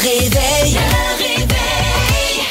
[0.00, 0.74] réveil.
[0.74, 1.46] Le réveil.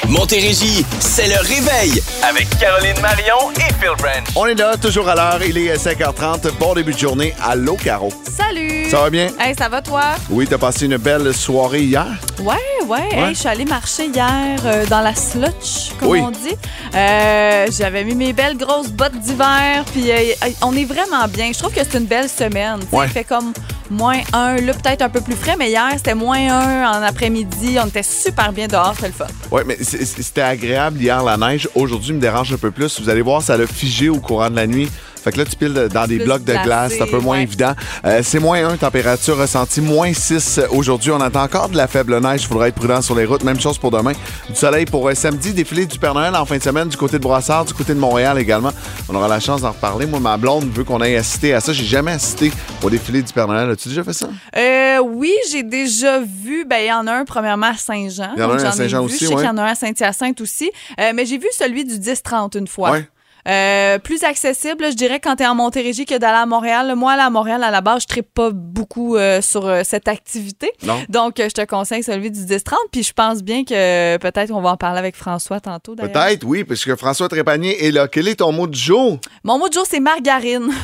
[0.07, 4.25] Montérégie, c'est le réveil avec Caroline Marion et Phil Branch.
[4.35, 5.39] On est là, toujours à l'heure.
[5.47, 6.51] Il est 5h30.
[6.59, 7.33] Bon début de journée.
[7.43, 8.11] Allô, Caro.
[8.35, 8.89] Salut!
[8.89, 9.29] Ça va bien?
[9.39, 10.01] Hey, ça va toi?
[10.31, 12.07] Oui, t'as passé une belle soirée hier?
[12.39, 12.55] Ouais,
[12.87, 13.07] ouais.
[13.11, 14.31] Hey, je suis allée marcher hier
[14.65, 16.19] euh, dans la slutch, comme Oui.
[16.21, 16.55] on dit.
[16.95, 21.51] Euh, J'avais mis mes belles grosses bottes d'hiver, puis euh, on est vraiment bien.
[21.53, 22.79] Je trouve que c'est une belle semaine.
[22.91, 23.05] Ouais.
[23.05, 23.53] Il fait comme
[23.89, 27.77] moins un, là peut-être un peu plus frais, mais hier c'était moins un en après-midi.
[27.83, 29.25] On était super bien dehors, c'était le fun.
[29.51, 31.67] Oui, mais c'est- c'était agréable hier, la neige.
[31.75, 32.99] Aujourd'hui, il me dérange un peu plus.
[33.01, 34.89] Vous allez voir, ça l'a figé au courant de la nuit.
[35.23, 37.19] Fait que là, tu piles dans des Plus blocs de glacé, glace, c'est un peu
[37.19, 37.43] moins ouais.
[37.43, 37.73] évident.
[38.05, 41.11] Euh, c'est moins 1, température ressentie, moins 6 aujourd'hui.
[41.11, 43.43] On attend encore de la faible neige, il faudra être prudent sur les routes.
[43.43, 44.13] Même chose pour demain.
[44.47, 47.17] Du soleil pour euh, samedi, défilé du Père Noël en fin de semaine du côté
[47.17, 48.71] de Brossard, du côté de Montréal également.
[49.09, 50.05] On aura la chance d'en reparler.
[50.05, 51.73] Moi, ma blonde veut qu'on aille assister à ça.
[51.73, 52.51] J'ai jamais assisté
[52.81, 53.69] au défilé du Père Noël.
[53.69, 54.29] As-tu déjà fait ça?
[54.55, 56.65] Euh, oui, j'ai déjà vu.
[56.65, 58.31] Ben, il y en a un premièrement à Saint-Jean.
[58.35, 59.41] Il y en a un à Saint-Jean aussi, Je sais ouais.
[59.41, 60.71] qu'il y en a un à Saint-Hyacinthe aussi.
[60.97, 62.91] Mais j'ai vu celui du 10-30 une fois.
[62.91, 63.07] Ouais.
[63.49, 66.93] Euh, plus accessible, je dirais, quand tu es en Montérégie que d'aller à Montréal.
[66.95, 70.07] Moi, aller à Montréal, à la base, je ne pas beaucoup euh, sur euh, cette
[70.07, 70.71] activité.
[70.83, 70.99] Non.
[71.09, 72.75] Donc, je te conseille celui du 10-30.
[72.91, 75.95] Puis je pense bien que peut-être on va en parler avec François tantôt.
[75.95, 78.07] Peut-être, oui, parce que François Trépanier est là.
[78.07, 79.19] Quel est ton mot du jour?
[79.43, 80.69] Mon mot de jour, c'est margarine.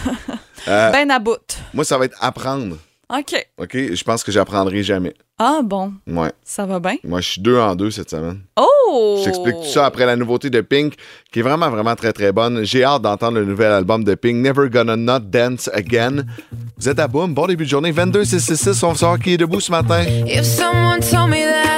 [0.68, 1.60] Ben à bout.
[1.76, 2.78] Moi, ça va être apprendre.
[3.10, 3.48] OK.
[3.58, 3.74] OK?
[3.94, 5.14] Je pense que j'apprendrai jamais.
[5.38, 6.32] Ah bon, Ouais.
[6.46, 6.96] ça va bien?
[7.04, 8.40] Moi, je suis deux en deux cette semaine.
[8.58, 9.18] Oh!
[9.20, 10.94] Je t'explique tout ça après la nouveauté de Pink,
[11.32, 12.64] qui est vraiment, vraiment très, très bonne.
[12.64, 16.24] J'ai hâte d'entendre le nouvel album de Pink, Never Gonna Not Dance Again.
[16.78, 17.92] Vous êtes à boum, bon début de journée.
[17.92, 20.04] 22-666, on va savoir qui est debout ce matin.
[20.26, 21.75] If someone told me that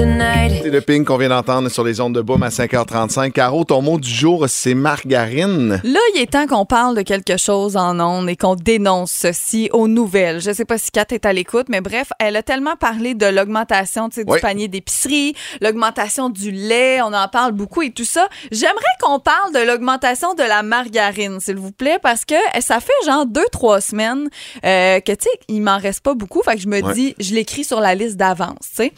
[0.00, 3.32] C'est le Pink qu'on vient d'entendre sur les ondes de boum à 5h35.
[3.32, 5.80] Caro, ton mot du jour, c'est margarine.
[5.82, 9.70] Là, il est temps qu'on parle de quelque chose en ondes et qu'on dénonce ceci
[9.72, 10.42] aux nouvelles.
[10.42, 13.24] Je sais pas si Kat est à l'écoute, mais bref, elle a tellement parlé de
[13.24, 14.38] l'augmentation du Oui.
[14.42, 18.28] panier d'épicerie, l'augmentation du lait, on en parle beaucoup et tout ça.
[18.52, 22.92] J'aimerais qu'on parle de l'augmentation de la margarine, s'il vous plaît, parce que ça fait
[23.06, 24.28] genre deux, trois semaines
[24.62, 26.42] euh, que, tu sais, il m'en reste pas beaucoup.
[26.42, 26.92] Fait que je me Ouais.
[26.92, 28.92] dis, je l'écris sur la liste d'avance, tu sais.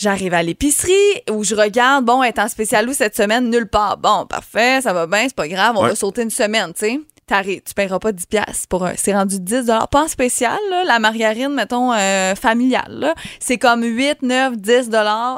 [0.00, 0.92] J'arrive à l'épicerie
[1.30, 3.50] où je regarde, bon, être en spécial où cette semaine?
[3.50, 3.98] Nulle part.
[3.98, 5.90] Bon, parfait, ça va bien, c'est pas grave, on Ouais.
[5.90, 7.00] va sauter une semaine, tu sais.
[7.26, 8.94] T'arrives, tu paieras pas 10 piastres pour un.
[8.96, 13.14] C'est rendu 10 Pas en spécial, là, la margarine, mettons, euh, familiale.
[13.38, 14.88] C'est comme 8, 9, 10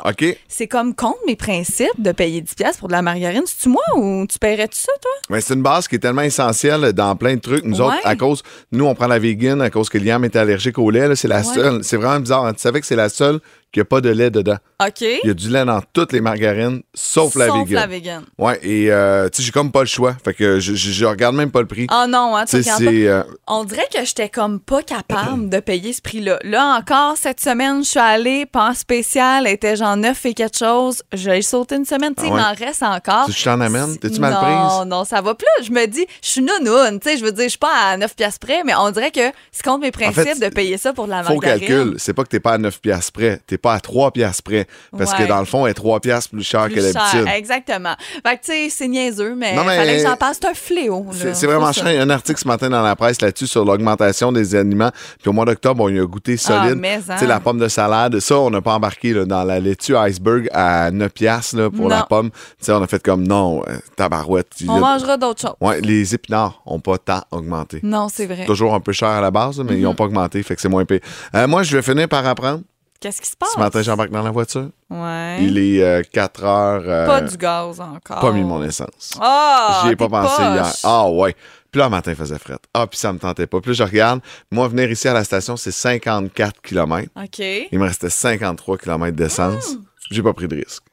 [0.07, 0.39] OK?
[0.49, 3.43] C'est comme contre mes principes de payer 10 piastres pour de la margarine.
[3.45, 5.11] C'est-tu moi ou tu paierais-tu ça, toi?
[5.29, 7.65] Mais c'est une base qui est tellement essentielle dans plein de trucs.
[7.65, 7.87] Nous Ouais.
[7.89, 10.89] autres, à cause, nous, on prend la vegan à cause que Liam est allergique au
[10.91, 11.15] lait.
[11.15, 11.43] C'est la Ouais.
[11.43, 11.85] seule.
[11.85, 12.47] C'est vraiment bizarre.
[12.47, 12.55] hein.
[12.55, 13.39] Tu savais que c'est la seule
[13.73, 14.57] qui n'a pas de lait dedans.
[14.87, 15.01] OK.
[15.01, 17.75] Il y a du lait dans toutes les margarines, sauf, la Sauf vegan.
[17.75, 18.23] la vegan.
[18.39, 20.15] Ouais, et euh, tu sais, j'ai comme pas le choix.
[20.25, 21.87] Fait que je, je, je regarde même pas le prix.
[21.91, 22.91] Oh non, hein, tu regardes pas.
[22.91, 23.07] c'est.
[23.09, 26.39] euh, On dirait que j'étais comme pas capable de payer ce prix-là.
[26.45, 30.59] Là encore, cette semaine, je suis allée, pas en spécial, était genre 9 et quelque
[30.59, 31.03] chose.
[31.13, 32.41] J'ai sauté une semaine, tu sais, Ah ouais?
[32.41, 33.27] il m'en reste encore.
[33.31, 33.97] Tu t'en amène?
[33.99, 34.49] T'es-tu mal prise?
[34.55, 35.31] Non, non, ça va.
[35.31, 37.73] Là, je me dis, je suis nounoune, tu sais, je veux dire, je suis pas
[37.91, 40.77] à 9 piastres près, mais on dirait que c'est contre mes principes fait, de payer
[40.79, 41.61] ça pour de la Faux margarine.
[41.67, 41.95] calcul.
[41.99, 43.41] C'est pas que t'es pas à 9 piastres près.
[43.47, 44.67] T'es pas à 3 piastres près.
[44.97, 47.27] Parce que dans le fond, elle est 3 piastres plus cher Plus que d'habitude.
[47.35, 47.95] Exactement.
[48.27, 50.39] Fait que, tu sais, c'est niaiseux, mais, Non, mais- fallait que j'en passe.
[50.43, 51.07] C'est un fléau.
[51.33, 51.87] C'est vraiment chiant.
[51.87, 54.91] Il y a un article ce matin dans la presse là-dessus sur l'augmentation des aliments.
[55.21, 56.81] Puis au mois d'octobre, on y a goûté solide.
[56.85, 57.01] Ah, hein.
[57.15, 59.97] Tu sais, la pomme de salade, ça, on n'a pas embarqué là, dans la laitue
[59.97, 62.31] iceberg à 9 piastres là, pour la pomme.
[62.31, 62.37] Tu
[62.67, 64.49] sais, on a fait comme non, euh, tabarouette.
[64.69, 65.55] A- On mangera d'autres choses.
[65.61, 67.81] Ouais, les épinards ont pas tant augmenté.
[67.83, 68.45] Non, c'est vrai.
[68.47, 69.77] Toujours un peu cher à la base, mais Mm-hmm.
[69.79, 71.01] ils n'ont pas augmenté, fait que c'est moins payé.
[71.35, 72.61] Euh, moi, je vais finir par apprendre.
[73.03, 73.51] Qu'est-ce qui se passe?
[73.53, 74.69] Ce matin, j'embarque dans la voiture.
[74.89, 75.39] Ouais.
[75.43, 76.83] Il est 4 heures.
[76.87, 78.21] euh, Pas du gaz encore.
[78.21, 79.19] pas mis mon essence.
[79.21, 79.83] Ah!
[79.85, 80.47] J'y ai pas pensé poche.
[80.55, 80.73] hier.
[80.85, 81.35] Ah ouais.
[81.73, 82.59] Puis là, le matin, il faisait fret.
[82.73, 83.61] Ah, puis ça me tentait pas.
[83.61, 84.21] Puis là, je regarde.
[84.53, 87.09] Moi, venir ici à la station, c'est 54 km.
[87.17, 87.39] OK.
[87.73, 89.73] Il me restait 53 km d'essence.
[89.75, 89.83] Hmm.
[90.11, 90.85] J'ai pas pris de risque.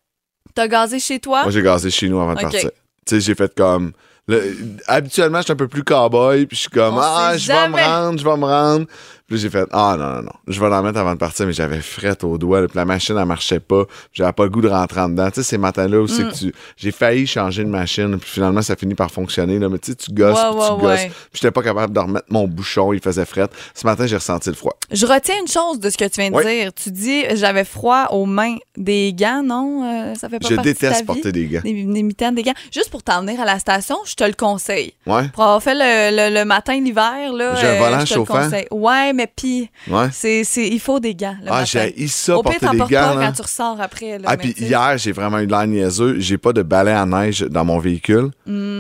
[0.56, 1.44] T'as gazé chez toi?
[1.44, 2.72] Moi, j'ai gazé chez nous avant de partir.
[3.06, 3.92] Tu sais, j'ai fait comme.
[4.28, 4.56] le-
[4.88, 7.68] habituellement, je suis un peu plus cowboy, puis je suis comme, On ah, je vais
[7.70, 8.86] me rendre, je vais me rendre.
[9.30, 11.54] Puis j'ai fait, ah, non, non, non, je vais l'en mettre avant de partir, mais
[11.54, 14.68] j'avais fret au doigt, puis la machine, elle marchait pas, j'avais pas le goût de
[14.70, 15.30] rentrer en dedans.
[15.30, 16.30] Tu sais, ces matins-là où c'est Mm.
[16.32, 16.54] que tu.
[16.78, 19.96] J'ai failli changer de machine, puis finalement, ça finit par fonctionner, là, mais tu sais,
[19.96, 20.82] tu gosses, Ouais, puis ouais, tu gosses.
[21.00, 21.08] ouais.
[21.10, 23.48] Puis j'étais pas capable de remettre mon bouchon, il faisait fret.
[23.76, 24.74] Ce matin, j'ai ressenti le froid.
[24.92, 26.74] Je retiens une chose de ce que tu viens de dire.
[26.74, 28.56] Tu dis j'avais froid aux mains.
[28.78, 29.84] Des gants, non?
[29.84, 31.06] Euh, ça fait pas Je partie de ta déteste vie?
[31.06, 31.60] porter des gants.
[31.64, 32.54] Des, des mitaines, des gants.
[32.74, 34.94] Juste pour t'en venir à la station, je te le conseille.
[35.06, 35.28] Ouais.
[35.34, 37.56] Pour avoir fait le, le- le matin, l'hiver, là.
[37.56, 38.50] J'ai un volant je te le chauffant?
[38.72, 40.08] Ouais, mais pis, Ouais.
[40.12, 41.36] c'est, c'est, il faut des gants.
[41.44, 43.16] Le Ah, j'ai ça Au pire, porter t'en des gants.
[43.16, 44.18] pas quand tu ressors après.
[44.20, 46.20] Là, Ah, puis hier, j'ai vraiment eu l'air niaiseux.
[46.20, 48.32] J'ai pas de balai à neige dans mon véhicule.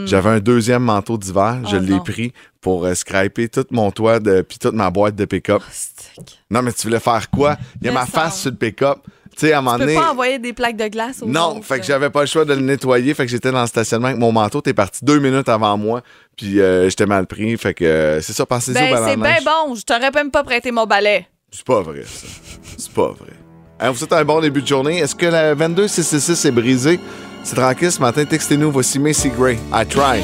[0.05, 1.59] J'avais un deuxième manteau d'hiver.
[1.65, 1.79] Je Hmm.
[1.81, 1.99] Oh, l'ai non.
[2.03, 5.61] pris pour euh, scraper tout mon toit de, puis toute ma boîte de pick-up.
[5.71, 6.39] Stick.
[6.49, 7.57] Non, mais tu voulais faire quoi?
[7.81, 8.99] Il y a ma face sur le pick-up.
[9.39, 11.55] Tu sais, à un moment Tu peux pas envoyer des plaques de glace aux Non,
[11.55, 13.13] autres, fait que j'avais pas le choix de le nettoyer.
[13.13, 14.59] Fait que j'étais dans le stationnement avec mon manteau.
[14.59, 16.01] T'es parti deux minutes avant moi.
[16.35, 17.55] Puis euh, j'étais mal pris.
[17.55, 19.75] Fait que euh, c'est ça, pensez-y au Ben, c'est bien bon.
[19.75, 21.25] Je t'aurais même pas prêté mon balai.
[21.51, 22.27] C'est pas vrai, ça.
[22.77, 23.31] C'est pas vrai.
[23.79, 24.97] Hein, vous souhaite un bon début de journée.
[24.97, 26.99] Est-ce que la 22666 est brisée?
[27.45, 28.25] C'est tranquille ce matin.
[28.25, 28.71] Textez-nous.
[28.71, 29.57] Voici Macy Gray.
[29.73, 30.21] I try.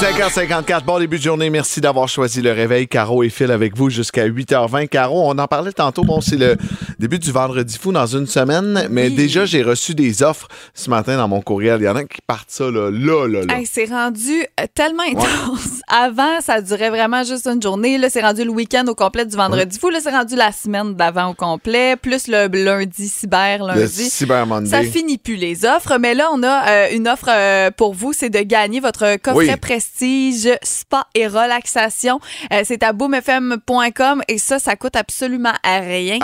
[0.00, 1.48] 5h54, bon début de journée.
[1.48, 2.86] Merci d'avoir choisi le réveil.
[2.86, 4.88] Caro et Phil avec vous jusqu'à 8h20.
[4.88, 6.04] Caro, on en parlait tantôt.
[6.04, 6.58] Bon, c'est le
[6.98, 8.88] début du vendredi fou dans une semaine.
[8.90, 11.80] Mais déjà, j'ai reçu des offres ce matin dans mon courriel.
[11.80, 13.56] Il y en a qui partent ça là, là, là, là.
[13.56, 15.80] Hey, c'est rendu euh, tellement intense.
[15.88, 17.96] Avant, ça durait vraiment juste une journée.
[17.96, 19.88] Là, c'est rendu le week-end au complet du vendredi fou.
[19.88, 24.10] Là, c'est rendu la semaine d'avant au complet, plus le lundi cyber Le lundi.
[24.10, 24.68] Cyber Monday.
[24.68, 28.12] Ça finit plus les offres, mais là, on a euh, une offre euh, pour vous,
[28.12, 29.56] c'est de gagner votre coffret Oui.
[29.56, 29.86] prestige
[30.62, 32.20] spa et relaxation.
[32.52, 36.18] Euh, c'est à boomfm.com et ça, ça coûte absolument à rien.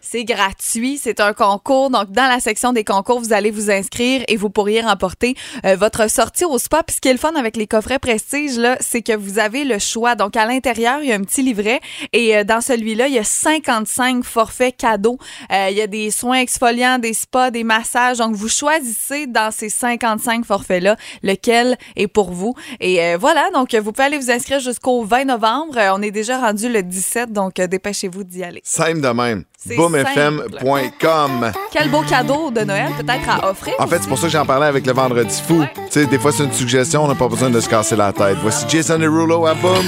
[0.00, 1.90] C'est gratuit, c'est un concours.
[1.90, 5.34] Donc, dans la section des concours, vous allez vous inscrire et vous pourriez remporter
[5.64, 6.82] euh, votre sortie au spa.
[6.82, 9.64] Puis, ce qui est le fun avec les coffrets Prestige, là, c'est que vous avez
[9.64, 10.14] le choix.
[10.14, 11.80] Donc, à l'intérieur, il y a un petit livret
[12.12, 15.18] et euh, dans celui-là, il y a 55 forfaits cadeaux.
[15.50, 18.18] Il y a des soins exfoliants, des spas, des massages.
[18.18, 22.54] Donc, vous choisissez dans ces 55 forfaits-là lequel est pour vous.
[22.80, 25.76] Et euh, voilà, donc, vous pouvez aller vous inscrire jusqu'au 20 novembre.
[25.78, 28.60] Euh, on est déjà rendu le 17, donc euh, dépêchez-vous d'y aller.
[28.64, 29.44] Simple de même.
[29.64, 31.52] Boomfm.com.
[31.72, 33.74] Quel beau cadeau de Noël peut-être à offrir.
[33.78, 35.60] En fait, c'est pour ça que j'en parlais avec le vendredi fou.
[35.60, 35.70] Ouais.
[35.74, 38.12] Tu sais, des fois, c'est une suggestion, on n'a pas besoin de se casser la
[38.12, 38.38] tête.
[38.42, 39.84] Voici Jason Derulo à Boom.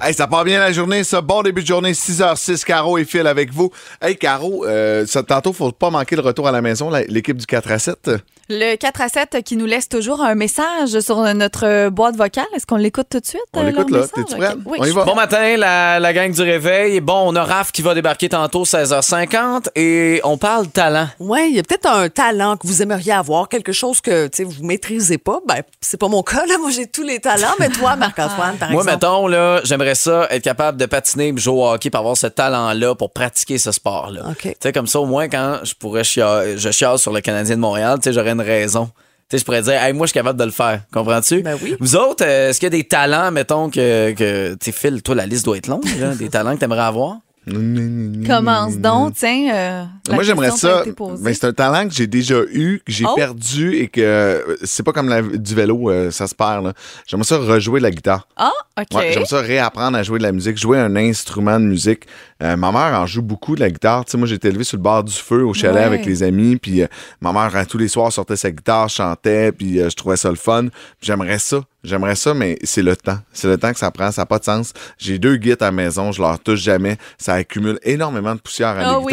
[0.00, 1.20] Hey, ça part bien la journée, ça.
[1.20, 3.70] Bon début de journée, 6h06, Caro et Phil avec vous.
[4.00, 7.46] Hey, Caro, euh, ça, tantôt, faut pas manquer le retour à la maison, l'équipe du
[7.46, 8.10] 4 à 7.
[8.54, 12.44] Le 4 à 7 qui nous laisse toujours un message sur notre boîte vocale.
[12.54, 13.40] Est-ce qu'on l'écoute tout de suite?
[13.54, 14.00] On euh, l'écoute là.
[14.14, 14.56] T'es-tu prête?
[14.66, 15.04] Oui, On y je- va.
[15.04, 17.00] Bon matin, la, la gang du réveil.
[17.00, 21.08] Bon, on a Raph qui va débarquer tantôt 16h50 et on parle talent.
[21.18, 24.36] Oui, il y a peut-être un talent que vous aimeriez avoir, quelque chose que tu
[24.38, 25.40] sais, vous maîtrisez pas.
[25.48, 26.58] Ben, c'est pas mon cas, là.
[26.58, 28.90] Moi, j'ai tous les talents, mais toi, Marc-Antoine, par Moi, exemple.
[29.06, 32.26] mettons, là, j'aimerais ça être capable de patiner et jouer au hockey pour avoir ce
[32.26, 34.24] talent-là pour pratiquer ce sport-là.
[34.28, 34.42] OK.
[34.42, 37.56] Tu sais, comme ça, au moins, quand je pourrais chialer, je chiale sur le Canadien
[37.56, 38.86] de Montréal, tu sais, j'aurais une raison.
[38.86, 38.92] Tu
[39.30, 40.82] sais, je pourrais dire, hey, moi, je suis capable de le faire.
[40.92, 41.42] Comprends-tu?
[41.42, 41.76] Ben oui.
[41.80, 45.02] Vous autres, euh, est-ce qu'il y a des talents, mettons, que, que tu sais, Phil,
[45.02, 47.18] toi, la liste doit être longue, là, des talents que tu aimerais avoir?
[47.46, 49.50] Commence donc, tiens.
[49.52, 50.84] euh, Moi, j'aimerais ça.
[51.20, 53.14] Mais c'est un talent que j'ai déjà eu, que j'ai Oh.
[53.16, 56.64] perdu et que euh, c'est pas comme la- du vélo, euh, ça se perd.
[56.66, 56.72] là.
[57.06, 58.28] J'aimerais ça rejouer la guitare.
[58.36, 58.86] Ah, OK.
[58.96, 62.06] Ouais, J'aime ça réapprendre à jouer de la musique, jouer un instrument de musique.
[62.42, 64.04] Euh, ma mère en joue beaucoup de la guitare.
[64.04, 65.82] Tu sais, moi, été élevé sur le bord du feu au chalet Ouais.
[65.84, 66.56] avec les amis.
[66.56, 66.86] Puis euh,
[67.20, 69.52] ma mère, tous les soirs, sortait sa guitare, chantait.
[69.52, 70.66] Puis euh, je trouvais ça le fun.
[71.00, 71.60] J'aimerais ça.
[71.84, 73.18] J'aimerais ça, mais c'est le temps.
[73.32, 74.10] C'est le temps que ça prend.
[74.12, 74.72] Ça n'a pas de sens.
[74.98, 76.12] J'ai deux guides à la maison.
[76.12, 76.96] Je leur touche jamais.
[77.18, 79.12] Ça accumule énormément de poussière à Ah mes oui.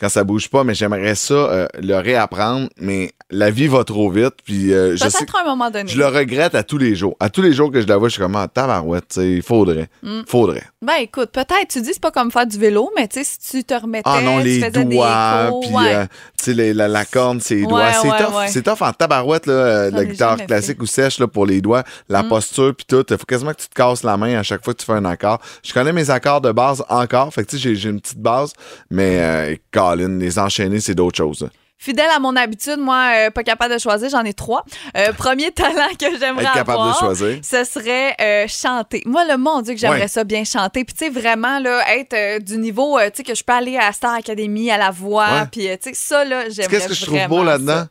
[0.00, 0.62] quand ça bouge pas.
[0.64, 2.68] Mais j'aimerais ça euh, le réapprendre.
[2.78, 4.34] Mais la vie va trop vite.
[4.44, 5.88] Puis euh, je sais un moment donné.
[5.90, 7.16] je le regrette à tous les jours.
[7.20, 9.88] À tous les jours que je la vois, je suis comme, ah, tabarouette, il faudrait.
[10.02, 10.20] Mm.
[10.26, 10.64] Faudrait.
[10.82, 13.58] Ben écoute, peut-être, tu dis c'est pas comme faire du vélo, mais tu sais, si
[13.58, 15.94] tu te remettais, Ah non, les doigts, des puis ouais.
[15.94, 16.04] euh,
[16.38, 17.92] tu sais, les- la, la corne, ses Ouais, doigts.
[17.92, 18.34] C'est ouais, tough.
[18.48, 20.82] C'est tough en tabarouette, là, la guitare classique fait.
[20.82, 22.28] ou sèche là, pour les doigts, la Mm.
[22.28, 23.04] posture, puis tout.
[23.08, 24.92] Il faut quasiment que tu te casses la main à chaque fois que tu fais
[24.92, 25.38] un accord.
[25.64, 28.52] Je connais mes accords de base encore, fait que tu sais, j'ai- une petite base,
[28.90, 31.48] mais euh, Colin, les enchaîner, c'est d'autres choses.
[31.82, 34.64] Fidèle à mon habitude, moi, euh, pas capable de choisir, j'en ai trois.
[34.98, 37.38] Euh, premier talent que j'aimerais Être capable avoir, de choisir.
[37.42, 39.02] ce serait euh, chanter.
[39.06, 40.08] Moi, le mon Dieu que j'aimerais Ouais.
[40.08, 40.84] ça bien chanter.
[40.84, 43.92] Puis tu sais, vraiment, là, être du niveau, tu sais, que je peux aller à
[43.92, 47.26] Star Academy, à la voix, puis tu sais, ça, là, j'aimerais Qu'est-ce que je trouve
[47.28, 47.84] beau là-dedans?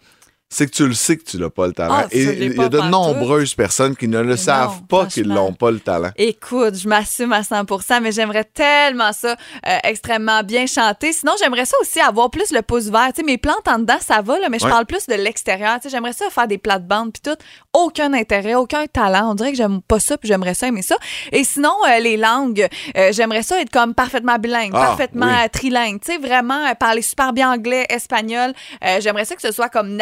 [0.52, 1.94] C'est que tu le sais que tu n'as pas le talent.
[1.96, 5.28] Ah, Et il y a de nombreuses personnes qui ne le savent non, pas qu'ils
[5.28, 6.10] n'ont pas le talent.
[6.18, 9.36] Écoute, je m'assume à 100% mais j'aimerais tellement ça
[9.68, 11.14] euh, extrêmement bien chanter.
[11.14, 13.12] Sinon, j'aimerais ça aussi avoir plus le pouce vert.
[13.16, 14.72] Sais, mes plantes en dedans, ça va, là, mais je Ouais.
[14.72, 15.78] parle plus de l'extérieur.
[15.88, 17.38] J'aimerais ça faire des plates-bandes puis tout.
[17.74, 19.30] Aucun intérêt, aucun talent.
[19.32, 20.96] On dirait que j'aime pas ça puis j'aimerais ça aimer ça.
[21.32, 25.50] Et sinon, euh, les langues, euh, j'aimerais ça être comme parfaitement bilingue, Ah, parfaitement oui.
[25.52, 26.00] trilingue.
[26.02, 28.54] Tu sais, vraiment parler super bien anglais, espagnol.
[29.00, 29.96] J'aimerais ça que ce soit comme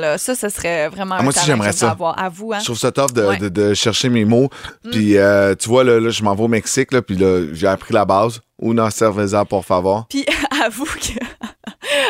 [0.00, 0.18] là.
[0.18, 1.90] Ça, ce serait vraiment Ah, un moi aussi, j'aimerais ça.
[1.90, 2.18] avoir.
[2.18, 2.58] À vous, hein?
[2.60, 3.36] Je trouve ça tough de, Ouais.
[3.36, 3.40] Mm.
[3.40, 4.48] de- de chercher mes mots.
[4.90, 7.66] Puis, euh, tu vois, là, là, je m'en vais au Mexique, là, puis là, j'ai
[7.66, 8.40] appris la base.
[8.60, 10.06] Una cerveza, por favor.
[10.08, 10.24] Puis
[10.64, 11.18] avoue que,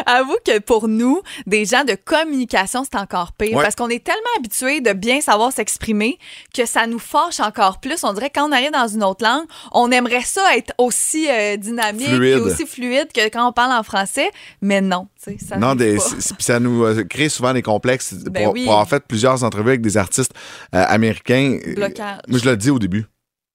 [0.07, 3.57] avoue que pour nous, des gens de communication, c'est encore pire.
[3.57, 3.63] Ouais.
[3.63, 6.19] Parce qu'on est tellement habitués de bien savoir s'exprimer
[6.55, 8.05] que ça nous fâche encore plus.
[8.05, 11.29] On dirait que quand on arrive dans une autre langue, on aimerait ça être aussi
[11.31, 12.39] euh, dynamique Fluide.
[12.39, 14.31] et aussi fluide que quand on parle en français.
[14.61, 16.03] Mais non, ça Non, des, pas.
[16.39, 18.65] ça nous euh, crée souvent des complexes Ben pour, oui.
[18.65, 20.33] pour avoir fait plusieurs entrevues avec des artistes
[20.75, 21.59] euh, américains.
[21.75, 22.19] Blocage.
[22.29, 23.07] Moi, je le dis au début.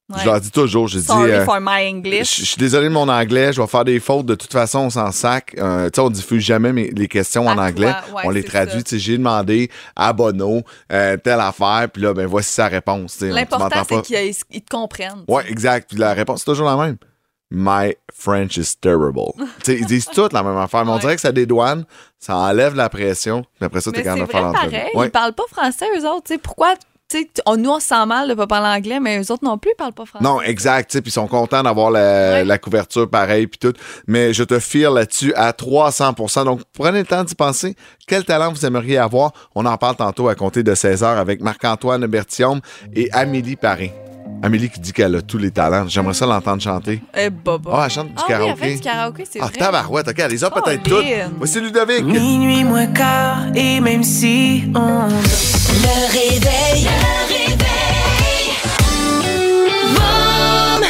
[0.09, 0.19] Ouais.
[0.21, 0.87] Je leur dis toujours.
[0.87, 1.05] Je dis.
[1.11, 2.39] Euh, for my je English.
[2.39, 4.25] je suis désolé de mon anglais, je vais faire des fautes.
[4.25, 5.53] De toute façon, on s'en sac.
[5.57, 7.93] Euh, tu sais, on diffuse jamais mes- les questions en À anglais.
[8.13, 8.83] ouais, on les traduit.
[8.85, 10.61] Tu sais, J'ai demandé à Bono
[10.93, 13.19] euh, telle affaire, puis là, ben voici sa réponse.
[13.19, 15.25] L'important, c'est qu'ils ils te comprennent.
[15.27, 15.89] Ouais, exact.
[15.89, 16.95] Puis la réponse, c'est toujours la même.
[17.51, 19.31] My French is terrible.
[19.37, 20.99] tu sais, ils disent toutes la même affaire, mais on Ouais.
[21.01, 21.85] dirait que ça dédouane,
[22.19, 23.41] ça enlève la pression.
[23.57, 24.71] Puis après ça, t'es Mais quand même faire l'entrevue.
[24.71, 24.89] pareil.
[24.95, 25.07] Ouais.
[25.07, 26.23] Ils parlent pas français, eux autres.
[26.27, 26.75] Tu sais, pourquoi?
[27.09, 29.43] Tu sais, on- nous, on se sent mal de pas parler anglais, mais eux autres
[29.43, 30.23] non plus, ils parlent pas français.
[30.23, 30.91] Non, exact.
[31.01, 32.43] Puis ils sont contents d'avoir la, Ouais.
[32.45, 33.73] la couverture pareil puis tout.
[34.07, 37.75] Mais je te file là-dessus à 300% Donc, prenez le temps d'y penser.
[38.07, 39.31] Quel talent vous aimeriez avoir?
[39.55, 42.59] On en parle tantôt à compter de 16 heures avec Marc-Antoine Bertium
[42.93, 43.93] et Amélie Paré.
[44.43, 45.87] Amélie qui dit qu'elle a tous les talents.
[45.87, 47.01] J'aimerais ça l'entendre chanter.
[47.17, 47.71] Eh, baba.
[47.73, 48.61] Ah, elle chante du Ah oui, elle karaoké.
[48.67, 49.57] fait du karaoké, c'est Ah, vrai.
[49.57, 50.07] tabarouette.
[50.09, 51.05] OK, elle les a peut-être toutes.
[51.37, 52.03] Voici Ludovic.
[52.03, 55.07] Minuit moins quart, et même si on
[55.79, 56.85] Le réveil.
[56.85, 56.89] Le
[57.27, 58.47] réveil.
[59.93, 60.83] Boom.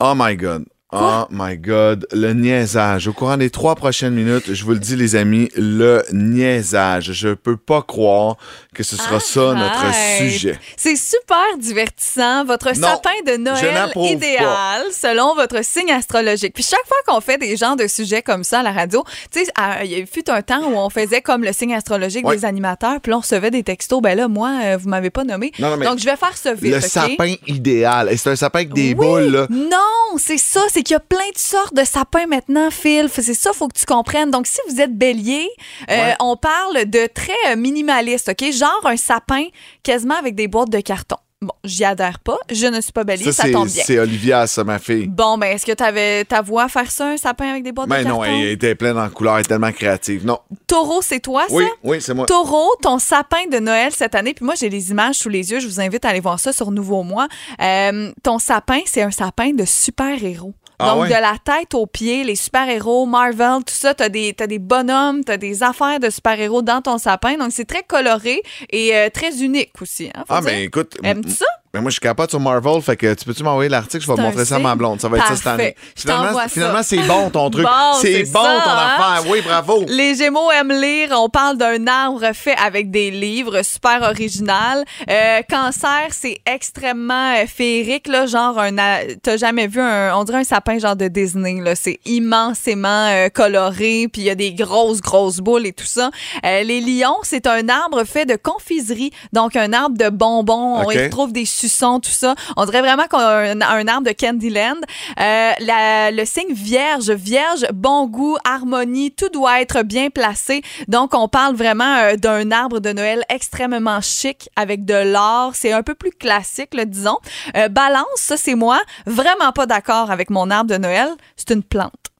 [0.00, 0.64] Oh my God.
[0.92, 2.06] Oh my God.
[2.12, 3.06] Le niaisage.
[3.06, 7.12] Au courant des trois prochaines minutes, je vous le dis, les amis, le niaisage.
[7.12, 8.36] Je peux pas croire
[8.74, 10.58] que ce sera ça notre sujet.
[10.76, 12.44] C'est super divertissant.
[12.44, 16.54] Votre Non, sapin de Noël idéal selon votre signe astrologique.
[16.54, 19.44] Puis chaque fois qu'on fait des genres de sujets comme ça à la radio, tu
[19.44, 19.50] sais,
[19.84, 22.44] il y a eu fut un temps où on faisait comme le signe astrologique des
[22.44, 24.00] animateurs, puis là, on recevait des textos.
[24.02, 25.52] Ben là, moi, euh, vous m'avez pas nommé.
[25.58, 26.74] Non, non, mais Donc, je vais faire ça vite.
[26.74, 28.08] Le sapin idéal.
[28.10, 28.94] Et c'est un sapin avec des Oui.
[28.94, 29.46] boules, là.
[29.50, 30.60] Non, c'est ça.
[30.72, 33.08] C'est qu'il y a plein de sortes de sapins maintenant, Phil.
[33.12, 34.30] C'est ça, faut que tu comprennes.
[34.30, 35.48] Donc, si vous êtes bélier,
[35.90, 36.14] euh, Ouais.
[36.20, 38.50] on parle de très euh, minimaliste, OK?
[38.52, 39.44] Genre un sapin
[39.82, 41.16] quasiment avec des boîtes de carton.
[41.42, 42.38] Bon, j'y adhère pas.
[42.50, 43.82] Je ne suis pas bélier, ça, tombe bien.
[43.84, 45.06] c'est Olivia, ça, ma fille.
[45.08, 47.72] Bon, ben, est-ce que tu avais ta voix à faire ça, un sapin avec des
[47.72, 48.34] boîtes Mais de non, carton?
[48.34, 50.24] elle était pleine en couleurs, elle est tellement créative.
[50.24, 50.38] Non.
[50.66, 51.54] Taureau, c'est toi, ça?
[51.54, 52.24] Oui, oui, c'est moi.
[52.24, 55.60] Taureau, ton sapin de Noël cette année, puis moi j'ai les images sous les yeux,
[55.60, 57.28] je vous invite à aller voir ça sur Nouveau Mois.
[57.60, 60.54] Euh, ton sapin, c'est un sapin de super-héros.
[60.78, 61.08] Ah Donc, ouais?
[61.08, 65.22] de la tête aux pieds, les super-héros, Marvel, tout ça, t'as des, t'as des bonhommes,
[65.24, 67.36] t'as des affaires de super-héros dans ton sapin.
[67.36, 70.10] Donc, c'est très coloré et euh, très unique aussi.
[70.14, 70.50] Hein, Ah, dire.
[70.50, 70.96] ben écoute.
[71.02, 71.46] Aimes-tu ça?
[71.74, 74.04] Ben moi, je suis capable sur Marvel, fait que tu peux-tu m'envoyer l'article?
[74.04, 75.00] Je vais te montrer ça à ma blonde.
[75.00, 75.74] Ça va être ça cette année.
[75.96, 77.64] Finalement, finalement c'est bon ton truc.
[77.64, 78.90] Bon, c'est bon ça, ton hein?
[78.96, 79.28] affaire.
[79.28, 79.84] Oui, bravo.
[79.88, 81.08] Les Gémeaux aiment lire.
[81.16, 84.84] On parle d'un arbre fait avec des livres, super original.
[85.10, 88.76] Euh, cancer, c'est extrêmement euh, féerique, là, genre un.
[89.20, 91.74] T'as jamais vu un, on dirait un sapin genre de Disney là.
[91.74, 96.12] C'est immensément euh, coloré, puis il y a des grosses grosses boules et tout ça.
[96.46, 100.76] Euh, les lions, c'est un arbre fait de confiserie, donc un arbre de bonbons.
[100.76, 100.94] On Ok.
[100.94, 102.34] y retrouve des suçons, tout ça.
[102.56, 104.80] On dirait vraiment qu'on a un, arbre de Candyland.
[105.20, 110.62] Euh, la- le signe vierge, vierge, bon goût, harmonie, tout doit être bien placé.
[110.88, 115.52] Donc, on parle vraiment euh, d'un arbre de Noël extrêmement chic avec de l'or.
[115.54, 117.18] C'est un peu plus classique, là, disons.
[117.56, 118.80] Euh, balance, ça, c'est moi.
[119.06, 121.08] Vraiment pas d'accord avec mon arbre de Noël.
[121.36, 122.13] C'est une plante.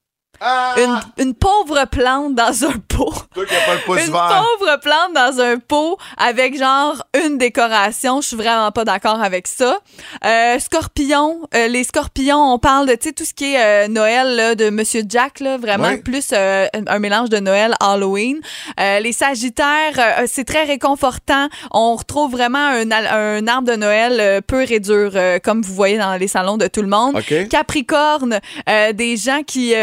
[0.47, 0.75] Ah!
[0.77, 3.13] Une, une pauvre plante dans un pot.
[3.35, 4.45] Toi qui n'as pas le pouce Une vert.
[4.59, 8.21] pauvre plante dans un pot avec genre une décoration.
[8.21, 9.79] Je suis vraiment pas d'accord avec ça.
[10.25, 13.89] Euh, scorpion, euh, les scorpions, on parle de tu sais tout ce qui est euh,
[13.89, 15.99] Noël là, de Monsieur Jack là, vraiment Ouais.
[15.99, 18.39] plus euh, un mélange de Noël Halloween.
[18.81, 21.49] Euh, les Sagittaires, euh, c'est très réconfortant.
[21.73, 25.75] On retrouve vraiment un, un arbre de Noël euh, pur et dur euh, comme vous
[25.75, 27.17] voyez dans les salons de tout le monde.
[27.17, 27.49] OK.
[27.49, 29.75] Capricorne, euh, des gens qui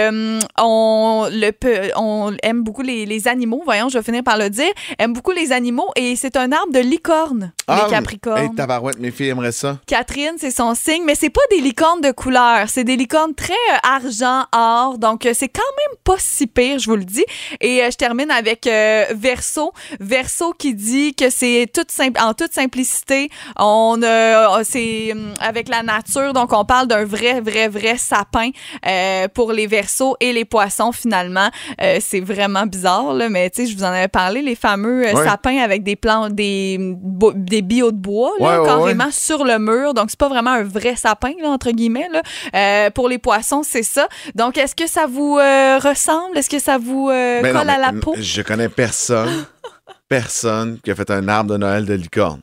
[0.58, 1.52] le
[1.98, 5.32] on aime beaucoup les, les animaux, voyons, je vais finir par le dire, aiment beaucoup
[5.32, 8.38] les animaux et c'est un arbre de licorne, Ah, les Capricornes.
[8.38, 9.80] Hey, tabarouette, mes filles aimeraient ça.
[9.88, 13.54] Catherine, c'est son signe, mais c'est pas des licornes de couleur, c'est des licornes très
[13.54, 17.26] euh, argent, or, donc euh, c'est quand même pas si pire, je vous le dis.
[17.60, 21.90] Et euh, je termine avec euh, Verso, Verso qui dit que c'est toute
[22.20, 27.42] en toute simplicité, on euh, c'est hum, avec la nature, donc on parle d'un vrai,
[27.42, 28.50] vrai, vrai sapin
[28.88, 30.16] euh, pour les Verseaux.
[30.20, 31.50] Et les poissons finalement.
[31.82, 35.08] Euh, c'est vraiment bizarre là, mais tu sais, je vous en avais parlé, les fameux
[35.08, 35.26] euh, Ouais.
[35.26, 39.44] sapins avec des plantes, des bo- des bio de bois là, Ouais, ouais, carrément sur
[39.44, 39.94] le mur.
[39.94, 42.10] Donc, c'est pas vraiment un vrai sapin, là, entre guillemets.
[42.12, 42.22] Là.
[42.56, 44.08] Euh, pour les poissons, c'est ça.
[44.36, 46.38] Donc, est-ce que ça vous ressemble?
[46.38, 48.16] Est-ce que ça vous Ben non, colle à la peau?
[48.18, 49.46] Je connais personne,
[50.10, 52.42] personne qui a fait un arbre de Noël de licorne.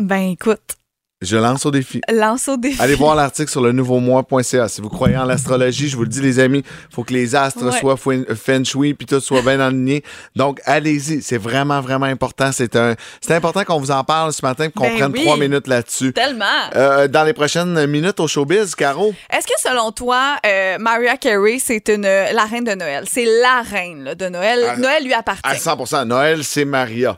[0.00, 0.76] Ben, écoute.
[1.24, 2.00] Je lance au défi.
[2.12, 2.80] Lance au défi.
[2.80, 4.68] Allez voir l'article sur le nouveau-moi.ca.
[4.68, 7.64] Si vous croyez en l'astrologie, je vous le dis, les amis, faut que les astres
[7.64, 7.80] Ouais.
[7.80, 10.02] soient fou- feng shui puis tout soit bien aligné.
[10.36, 11.22] Donc, allez-y.
[11.22, 12.50] C'est vraiment, vraiment important.
[12.52, 15.22] C'est un, c'est important qu'on vous en parle ce matin, qu'on Ben prenne oui.
[15.22, 16.12] trois minutes là-dessus.
[16.12, 16.44] Tellement.
[16.76, 19.14] Euh, dans les prochaines minutes au showbiz, Caro?
[19.30, 23.04] Est-ce que selon toi, euh, Mariah Carey, c'est une la reine de Noël?
[23.10, 24.62] C'est la reine là, de Noël.
[24.64, 25.58] À- Noël lui À appartient.
[25.60, 27.16] 100% Noël, c'est Maria.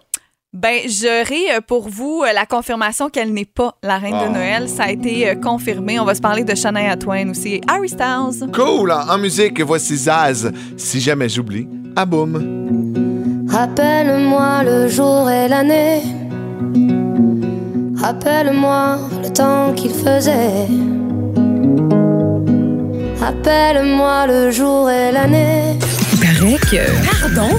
[0.59, 4.33] Ben, j'aurai euh, pour vous euh, la confirmation qu'elle n'est pas la reine de Oh.
[4.33, 4.69] Noël.
[4.71, 6.01] Ça a été euh, confirmé.
[6.01, 7.57] On va se parler de Shania Twain aussi.
[7.57, 8.51] et Harry Styles.
[8.55, 8.91] Cool.
[8.91, 10.51] En, en musique, voici Zaz.
[10.79, 13.45] Si jamais j'oublie, à boum.
[13.51, 16.01] Rappelle-moi le jour et l'année.
[18.01, 20.69] Rappelle-moi le temps qu'il faisait.
[23.21, 25.79] Rappelle-moi le jour et l'année.
[26.19, 27.21] Paraît que.
[27.21, 27.59] Pardon?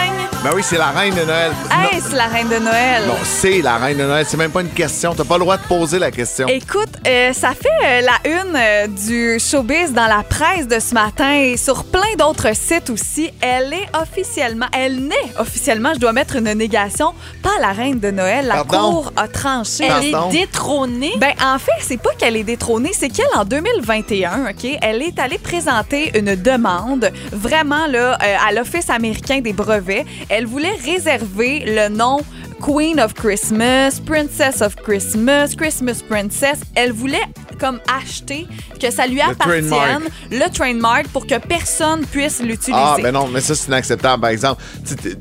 [0.43, 1.51] Ben oui, c'est la reine de Noël.
[1.69, 3.03] Hey, c'est la reine de Noël.
[3.07, 4.25] Non, c'est la reine de Noël.
[4.27, 5.13] C'est même pas une question.
[5.13, 6.47] T'as pas le droit de poser la question.
[6.47, 10.95] Écoute, euh, ça fait euh, la une euh, du showbiz dans la presse de ce
[10.95, 13.29] matin et sur plein d'autres sites aussi.
[13.39, 18.09] Elle est officiellement, elle naît officiellement, je dois mettre une négation, pas la reine de
[18.09, 18.47] Noël.
[18.47, 18.79] La Pardon?
[18.93, 19.87] cour a tranché.
[19.87, 20.29] Pardon?
[20.29, 21.13] détrônée?
[21.17, 25.19] Ben, en fait, c'est pas qu'elle est détrônée, c'est qu'elle, en 2021, OK, elle est
[25.19, 30.03] allée présenter une demande vraiment là, euh, à l'Office américain des brevets.
[30.33, 32.21] Elle voulait réserver le nom
[32.61, 36.59] Queen of Christmas, Princess of Christmas, Christmas Princess.
[36.75, 37.17] Elle voulait
[37.59, 38.47] comme acheter
[38.79, 40.01] que ça lui appartienne, trademark.
[40.31, 42.73] le trademark, pour que personne puisse l'utiliser.
[42.73, 44.19] Ah, ben non, mais ça, c'est inacceptable.
[44.21, 44.63] Par exemple,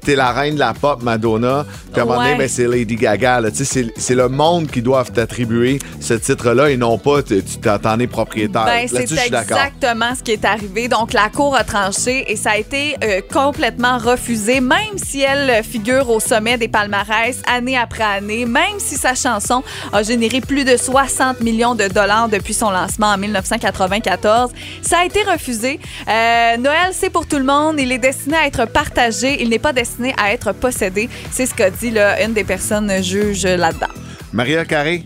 [0.02, 2.38] t'es- la reine de la pop, Madonna, puis à un moment donné, Ouais.
[2.38, 3.40] ben, c'est Lady Gaga.
[3.52, 8.64] C'est le monde qui doit t'attribuer ce titre-là et non pas tu t'en es propriétaire.
[8.64, 10.88] Ben, c'est exactement ce qui est arrivé.
[10.88, 15.62] Donc, la Cour a tranché et ça a été euh, complètement refusé, même si elle
[15.62, 20.64] figure au sommet des palmarès année après année, même si sa chanson a généré plus
[20.64, 24.50] de 60 millions de dollars depuis son lancement en 1994.
[24.82, 25.80] Ça a été refusé.
[26.08, 27.76] Euh, Noël, c'est pour tout le monde.
[27.78, 29.42] Il est destiné à être partagé.
[29.42, 31.08] Il n'est pas destiné à être possédé.
[31.30, 33.86] C'est ce qu'a dit là, une des personnes juges là-dedans.
[34.32, 35.04] Maria Carré,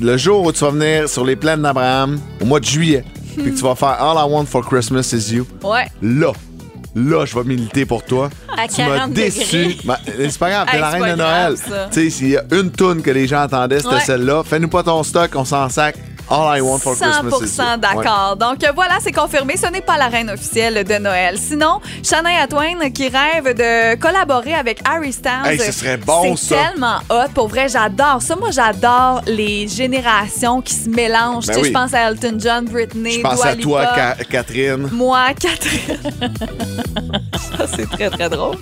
[0.00, 3.04] le jour où tu vas venir sur les plaines d'Abraham, au mois de juillet,
[3.36, 5.86] puis que tu vas faire All I Want for Christmas is You, Ouais.
[6.02, 6.32] là,
[6.98, 8.30] là, je vais militer pour toi.
[8.56, 9.76] À tu m'as 40 déçu.
[10.16, 11.54] c'est pas grave, t'es Hey, la reine de Noël.
[11.92, 14.00] Tu sais, s'il y a une toune que les gens entendaient, c'était Ouais.
[14.00, 14.42] celle-là.
[14.44, 15.96] Fais-nous pas ton stock, on s'en sac.
[16.30, 17.64] All I Want for Christmas is You.
[17.64, 18.36] 100% d'accord.
[18.36, 19.56] Donc voilà, c'est confirmé.
[19.56, 21.38] Ce n'est pas la reine officielle de Noël.
[21.38, 25.30] Sinon, Shania Twain qui rêve de collaborer avec Harry Styles.
[25.46, 26.70] Hey, ce serait bon, C'est ça.
[26.70, 27.28] tellement hot.
[27.34, 28.36] Pour vrai, j'adore ça.
[28.36, 31.46] Moi, j'adore les générations qui se mélangent.
[31.46, 31.68] Ben Tu sais, oui.
[31.68, 34.88] Je pense à Elton John, Britney, Je pense Dua à toi, Catherine.
[34.92, 35.98] Moi, Catherine.
[37.56, 38.56] Ça, c'est très, très drôle.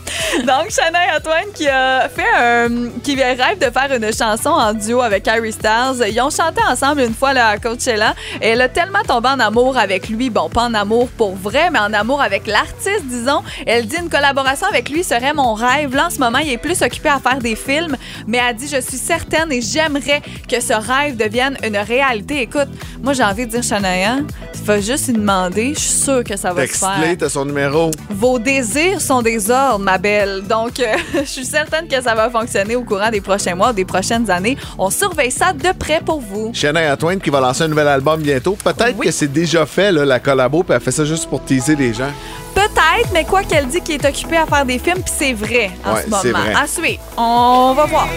[0.47, 2.69] Donc, Shania Twain qui a fait un.
[3.03, 6.05] qui rêve de faire une chanson en duo avec Harry Styles.
[6.11, 8.15] Ils ont chanté ensemble une fois là, à Coachella.
[8.41, 10.31] Et elle a tellement tombé en amour avec lui.
[10.31, 13.43] Bon, pas en amour pour vrai, mais en amour avec l'artiste, disons.
[13.67, 15.95] Elle dit une collaboration avec lui serait mon rêve.
[15.95, 18.69] Là, en ce moment, il est plus occupé à faire des films, mais elle dit
[18.69, 22.43] Je suis certaine et j'aimerais que ce rêve devienne une réalité.
[22.43, 22.69] Écoute,
[23.03, 24.19] moi, j'ai envie de dire, Shania,
[24.53, 25.75] tu vas juste lui demander.
[25.75, 27.17] Je suis sûre que ça va se faire.
[27.19, 27.91] T'as son numéro.
[28.11, 30.43] Vos désirs sont des ordres, ma belle.
[30.43, 33.85] Donc, euh, je suis certaine que ça va fonctionner au courant des prochains mois, des
[33.85, 34.57] prochaines années.
[34.79, 36.51] On surveille ça de près pour vous.
[36.53, 38.57] Shania Twain qui va lancer un nouvel album bientôt.
[38.63, 39.07] Peut-être Oui.
[39.07, 41.93] que c'est déjà fait, là, la collabo, puis elle fait ça juste pour teaser les
[41.95, 42.11] gens.
[42.55, 45.71] Peut-être, mais quoi qu'elle dit qu'il est occupé à faire des films, puis c'est vrai
[45.85, 46.39] en Ouais, ce moment.
[46.45, 46.55] vrai.
[46.55, 47.01] À suivre.
[47.17, 48.09] On va voir.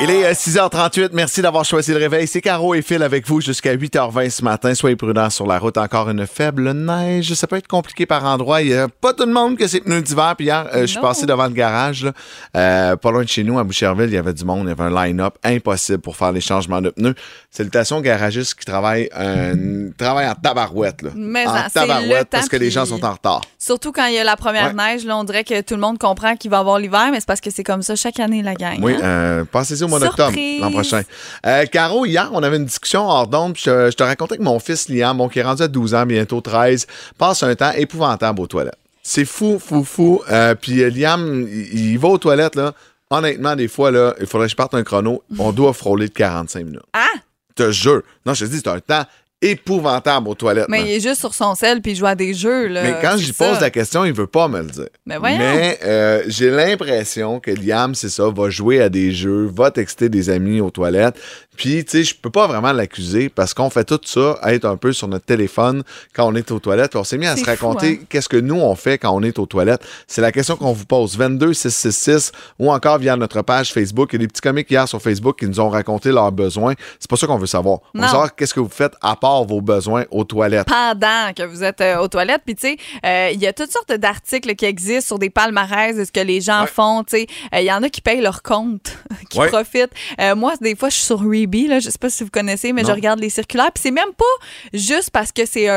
[0.00, 1.10] Il est euh, 6h38.
[1.12, 2.28] Merci d'avoir choisi le réveil.
[2.28, 4.72] C'est Caro et Phil avec vous jusqu'à 8h20 ce matin.
[4.72, 5.76] Soyez prudents sur la route.
[5.76, 7.34] Encore une faible neige.
[7.34, 8.62] Ça peut être compliqué par endroits.
[8.62, 10.34] Il n'y a pas tout le monde que c'est pneus d'hiver.
[10.36, 12.12] Puis hier, euh, je suis passé devant le garage, là,
[12.56, 14.06] euh, pas loin de chez nous, à Boucherville.
[14.06, 14.66] Il y avait du monde.
[14.66, 17.16] Il y avait un line-up impossible pour faire les changements de pneus.
[17.50, 21.02] Salutations aux garagistes qui travaillent, un, travaillent en tabarouette.
[21.02, 21.10] Là.
[21.16, 23.40] Mais en tabarouette parce que les gens sont en retard.
[23.68, 24.72] Surtout quand il y a la première Ouais.
[24.94, 27.20] neige, là, on dirait que tout le monde comprend qu'il va y avoir l'hiver, mais
[27.20, 28.78] c'est parce que c'est comme ça chaque année, la gang.
[28.80, 29.00] Oui, hein?
[29.02, 31.02] euh, passez-y au mois d'octobre l'an prochain.
[31.44, 33.52] Euh, Caro, hier, on avait une discussion hors d'onde.
[33.52, 35.94] puis Je, je te racontais que mon fils Liam, bon, qui est rendu à 12
[35.94, 36.86] ans, bientôt 13,
[37.18, 38.78] passe un temps épouvantable aux toilettes.
[39.02, 40.22] C'est fou, fou, fou.
[40.30, 42.72] Euh, puis Liam, il, il va aux toilettes, là.
[43.10, 45.22] Honnêtement, des fois, là, il faudrait que je parte un chrono.
[45.38, 46.80] On doit frôler de 45 minutes.
[46.94, 47.06] Ah!
[47.54, 48.02] Te jure.
[48.24, 49.04] Non, je te dis, c'est un temps
[49.40, 50.68] épouvantable aux toilettes.
[50.68, 52.66] Mais il est juste sur son sel puis il joue à des jeux.
[52.66, 52.82] Là.
[52.82, 53.48] Mais quand j'y ça.
[53.48, 54.88] pose la question, il veut pas me le dire.
[55.06, 55.18] Mais.
[55.20, 60.08] Mais euh, j'ai l'impression que Liam, c'est ça, va jouer à des jeux, va texter
[60.08, 61.16] des amis aux toilettes.
[61.56, 64.76] Puis, tu sais, je peux pas vraiment l'accuser parce qu'on fait tout ça, être un
[64.76, 65.82] peu sur notre téléphone
[66.14, 66.92] quand on est aux toilettes.
[66.92, 68.04] Puis on s'est mis à se raconter hein.
[68.08, 69.82] qu'est-ce que nous, on fait quand on est aux toilettes.
[70.06, 71.16] C'est la question qu'on vous pose.
[71.18, 74.10] 22 666 ou encore via notre page Facebook.
[74.12, 76.74] Il y a des petits comiques hier sur Facebook qui nous ont raconté leurs besoins.
[77.00, 77.80] C'est pas ça qu'on veut savoir.
[77.92, 78.08] On veut Non.
[78.08, 80.66] savoir qu'est-ce que vous faites à part vos besoins aux toilettes.
[80.68, 82.42] pendant que vous êtes euh, aux toilettes.
[82.44, 85.96] Puis, tu sais, euh, il y a toutes sortes d'articles qui existent sur des palmarès
[85.96, 86.66] de ce que les gens Ouais.
[86.66, 87.04] font.
[87.04, 88.96] Tu sais, Euh, il y en a qui payent leur compte,
[89.30, 89.48] qui Ouais.
[89.48, 89.92] profitent.
[90.36, 91.78] Moi, des fois, je suis sur Reebie, là.
[91.80, 92.88] Je sais pas si vous connaissez, mais Non.
[92.88, 93.70] je regarde les circulaires.
[93.72, 94.24] Puis, c'est même pas
[94.72, 95.68] juste parce que c'est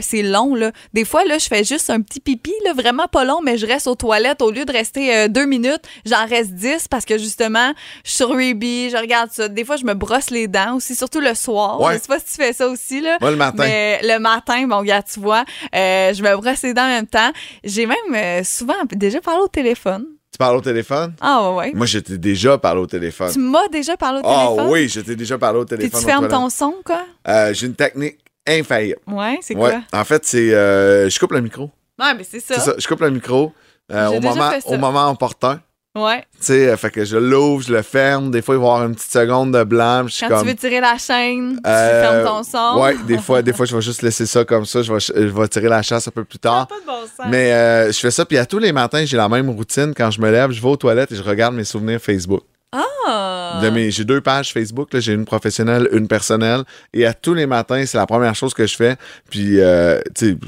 [0.00, 0.72] c'est long, là.
[0.94, 3.66] Des fois, là, je fais juste un petit pipi, là, vraiment pas long, mais je
[3.66, 4.42] reste aux toilettes.
[4.42, 7.72] Au lieu de rester deux minutes, j'en reste dix parce que, justement,
[8.04, 9.48] je suis sur Reebie, je regarde ça.
[9.48, 11.80] Des fois, je me brosse les dents aussi, surtout le soir.
[11.80, 11.94] Ouais.
[11.94, 13.18] Je sais pas si tu fais ça aussi, là.
[13.20, 13.54] Moi, le matin.
[13.62, 17.06] Mais le matin, bon, gars, tu vois, euh, je me brosse les dents en même
[17.06, 17.30] temps.
[17.62, 20.04] J'ai même euh, souvent déjà parlé au téléphone.
[20.32, 21.14] Tu parles au téléphone?
[21.20, 21.72] Ah ouais, ouais.
[21.74, 23.30] Moi, j'étais déjà parlé au téléphone.
[23.32, 24.72] Tu m'as déjà parlé au Ah téléphone?
[24.72, 26.00] oui, je t'ai déjà parlé au Puis téléphone.
[26.00, 27.04] tu aux fermes ton son, quoi?
[27.28, 28.98] Euh, J'ai une technique infaillible.
[29.06, 29.70] Ouais, c'est Ouais.
[29.70, 30.00] quoi?
[30.00, 30.52] En fait, c'est.
[30.54, 31.70] euh, je coupe le micro.
[32.00, 32.74] Ouais, mais c'est ça.
[32.78, 33.52] Je coupe le micro
[33.92, 35.60] au, moment, au moment opportun.
[35.98, 36.20] Ouais.
[36.38, 38.30] Tu sais, euh, fait que je l'ouvre, je le ferme.
[38.30, 40.02] Des fois, il va y avoir une petite seconde de blanc.
[40.04, 40.42] puis Je suis Quand comme.
[40.44, 42.80] tu veux tirer la chaîne, euh, tu fermes ton son.
[42.80, 44.82] Ouais, des fois, des fois, je vais juste laisser ça comme ça.
[44.82, 46.68] Je vais, je vais tirer la chasse un peu plus tard.
[46.68, 47.26] Pas de bon sens.
[47.28, 49.92] Mais euh, je fais ça, puis à tous les matins, j'ai la même routine.
[49.96, 52.42] Quand je me lève, je vais aux toilettes et je regarde mes souvenirs Facebook.
[52.72, 53.60] Ah!
[53.62, 55.00] De mes- J'ai deux pages Facebook, là.
[55.00, 56.62] j'ai une professionnelle, une personnelle.
[56.94, 58.96] Et à tous les matins, c'est la première chose que je fais.
[59.28, 60.38] Puis, euh, tu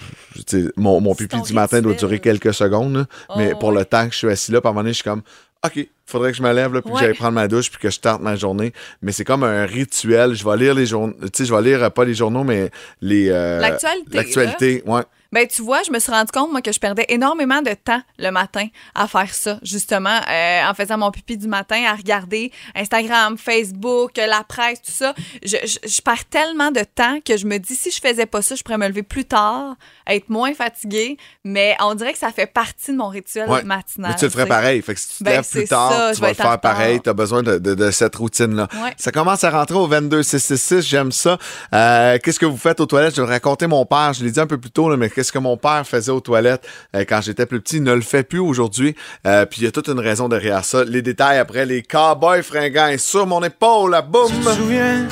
[0.47, 2.95] sais, mon, mon pipi du matin doit durer quelques secondes.
[2.97, 3.07] là.
[3.37, 4.97] mais Oh, pour le temps que je suis assis là, par un moment donné, je
[4.97, 5.23] suis comme,
[5.65, 7.91] OK, faudrait que je me lève, là, puis que j'aille prendre ma douche, puis que
[7.91, 8.73] je tente ma journée.
[9.01, 10.35] Mais c'est comme un rituel.
[10.35, 12.71] Je vais lire les journaux, tu sais, je vais lire euh, pas les journaux, mais
[13.01, 13.31] les.
[13.31, 15.03] euh, L'actualité, L'actualité, ouais.
[15.33, 18.03] Ben, tu vois, je me suis rendu compte, moi, que je perdais énormément de temps
[18.18, 22.53] le matin à faire ça, justement, euh, en faisant mon pipi du matin, à regarder
[22.75, 25.14] Instagram, Facebook, la presse, tout ça.
[25.42, 28.42] Je, je, je perds tellement de temps que je me dis, si je faisais pas
[28.42, 29.75] ça, je pourrais me lever plus tard,
[30.07, 33.62] être moins fatiguée, mais on dirait que ça fait partie de mon rituel Ouais.
[33.62, 34.11] matinal.
[34.12, 34.83] Mais tu le ferais pareil.
[34.83, 37.01] Fait que si tu te Ben, lèves plus tard, ça, tu vas le faire pareil.
[37.03, 38.68] Tu as besoin de, de- de cette routine-là.
[38.83, 38.92] Ouais.
[38.97, 40.83] Ça commence à rentrer au 22666.
[40.83, 41.38] J'aime ça.
[41.75, 43.16] Euh, qu'est-ce que vous faites aux toilettes?
[43.16, 44.12] Je vais raconter mon père.
[44.12, 46.21] Je l'ai dit un peu plus tôt, là, mais qu'est-ce que mon père faisait aux
[46.21, 47.77] toilettes euh, quand j'étais plus petit?
[47.77, 48.97] Il ne le fait plus aujourd'hui.
[49.25, 50.83] Euh, Puis il y a toute une raison derrière ça.
[50.83, 53.93] Les détails après les cowboys fringants et sur mon épaule.
[53.93, 54.27] la boum!
[54.27, 55.07] Tu te souviens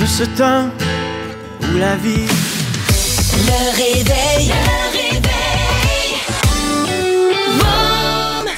[0.00, 0.68] de ce temps
[1.62, 2.26] où la vie
[3.36, 4.29] Le réveil.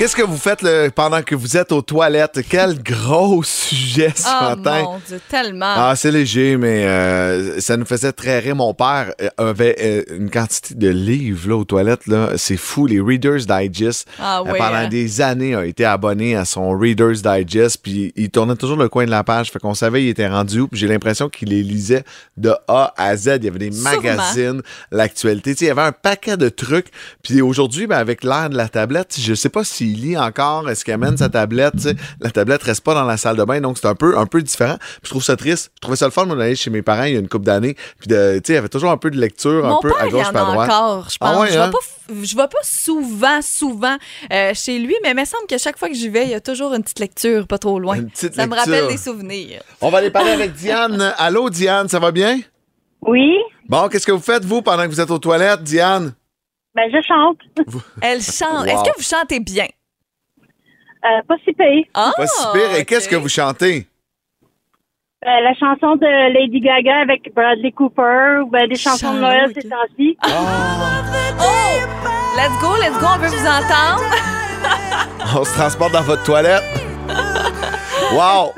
[0.03, 2.41] Qu'est-ce que vous faites là, pendant que vous êtes aux toilettes?
[2.49, 4.83] Quel gros sujet ce Oh matin.
[4.83, 5.75] mon Dieu, tellement.
[5.77, 8.57] Ah, c'est léger, mais euh, ça nous faisait très rire.
[8.57, 12.09] Mon père euh, avait euh, une quantité de livres là, aux toilettes.
[12.09, 12.31] Là.
[12.37, 14.09] C'est fou, les Reader's Digest.
[14.19, 14.89] Ah oui, pendant hein.
[14.89, 17.79] des années, a été abonné à son Reader's Digest.
[17.81, 19.53] Puis il tournait toujours le coin de la page.
[19.53, 20.67] Fait qu'on savait il était rendu où.
[20.67, 22.03] Puis j'ai l'impression qu'il les lisait
[22.37, 23.37] de A à Z.
[23.37, 23.91] Il y avait des Sûrement.
[24.03, 25.53] magazines, l'actualité.
[25.53, 26.89] Tu sais, Il y avait un paquet de trucs.
[27.23, 29.63] Puis aujourd'hui, ben, avec l'ère de la tablette, je sais pas
[29.95, 30.69] s'il lit encore.
[30.71, 31.89] Est-ce qu'il amène sa tablette?
[32.21, 33.61] La tablette reste pas dans la salle de bain.
[33.61, 34.77] Donc c'est un peu, un peu différent.
[34.79, 35.71] Puis je trouve ça triste.
[35.77, 37.45] Je trouvais ça le fun moi, d'aller chez mes parents il y a une couple
[37.47, 37.75] d'années.
[37.99, 39.89] Puis de- tu sais, il y avait toujours un peu de lecture, Mon un peu
[39.91, 40.71] père, à gauche, il y en pas à a droite.
[40.71, 41.29] encore, je pense.
[41.37, 41.67] Ah ouais, je, hein?
[41.67, 43.97] vais pas, je vais pas souvent, souvent
[44.33, 46.35] euh, chez lui, mais il me semble que chaque fois que j'y vais, il y
[46.35, 47.97] a toujours une petite lecture pas trop loin.
[47.97, 48.73] Une petite ça me lecture.
[48.73, 49.63] rappelle des souvenirs.
[49.81, 51.15] On va aller parler avec Diane.
[51.19, 52.41] Allô, Diane, ça va bien?
[53.03, 53.33] Oui,
[53.69, 56.13] Bon, qu'est-ce que vous faites, vous, pendant que vous êtes aux toilettes, Diane?
[56.75, 57.39] ben je chante.
[58.01, 58.61] Elle chante.
[58.61, 58.65] Wow.
[58.67, 59.67] Est-ce que vous chantez bien?
[61.05, 61.85] Euh, pas si pire.
[61.95, 62.75] Ah, Pas si pire.
[62.79, 63.87] Et qu'est-ce que vous chantez?
[65.25, 69.51] Euh, la chanson de Lady Gaga avec Bradley Cooper ou ben, des chansons de Noël
[69.51, 69.53] ok.
[69.55, 70.17] ces temps-ci.
[70.25, 70.29] Oh!
[72.37, 74.03] Let's go, let's go, on veut vous entendre.
[75.39, 76.63] On se transporte dans votre toilette?
[78.13, 78.53] Wow!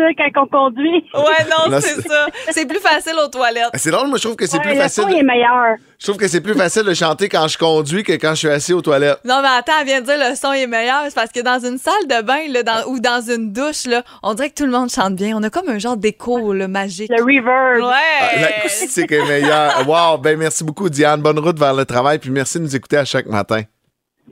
[0.00, 1.04] Ça quand on conduit.
[1.14, 2.26] Ouais, non, c'est ça.
[2.50, 3.70] C'est plus facile aux toilettes.
[3.74, 5.02] C'est drôle, moi, je trouve que c'est Ouais, plus le facile.
[5.04, 5.76] son est meilleur.
[5.98, 8.48] Je trouve que c'est plus facile de chanter quand je conduis que quand je suis
[8.48, 9.18] assis aux toilettes.
[9.24, 11.02] Non, mais attends, elle vient de dire le son est meilleur.
[11.08, 14.02] C'est parce que dans une salle de bain là, dans- ou dans une douche, là,
[14.22, 15.36] on dirait que tout le monde chante bien.
[15.36, 17.10] On a comme un genre d'écho magique.
[17.14, 17.82] Le reverb.
[17.84, 17.90] Ah,
[18.34, 18.40] Ouais.
[18.40, 19.86] L'acoustique est meilleure.
[19.86, 20.16] Wow!
[20.18, 21.20] Ben, merci beaucoup, Diane.
[21.20, 22.18] Bonne route vers le travail.
[22.18, 23.62] Puis merci de nous écouter à chaque matin.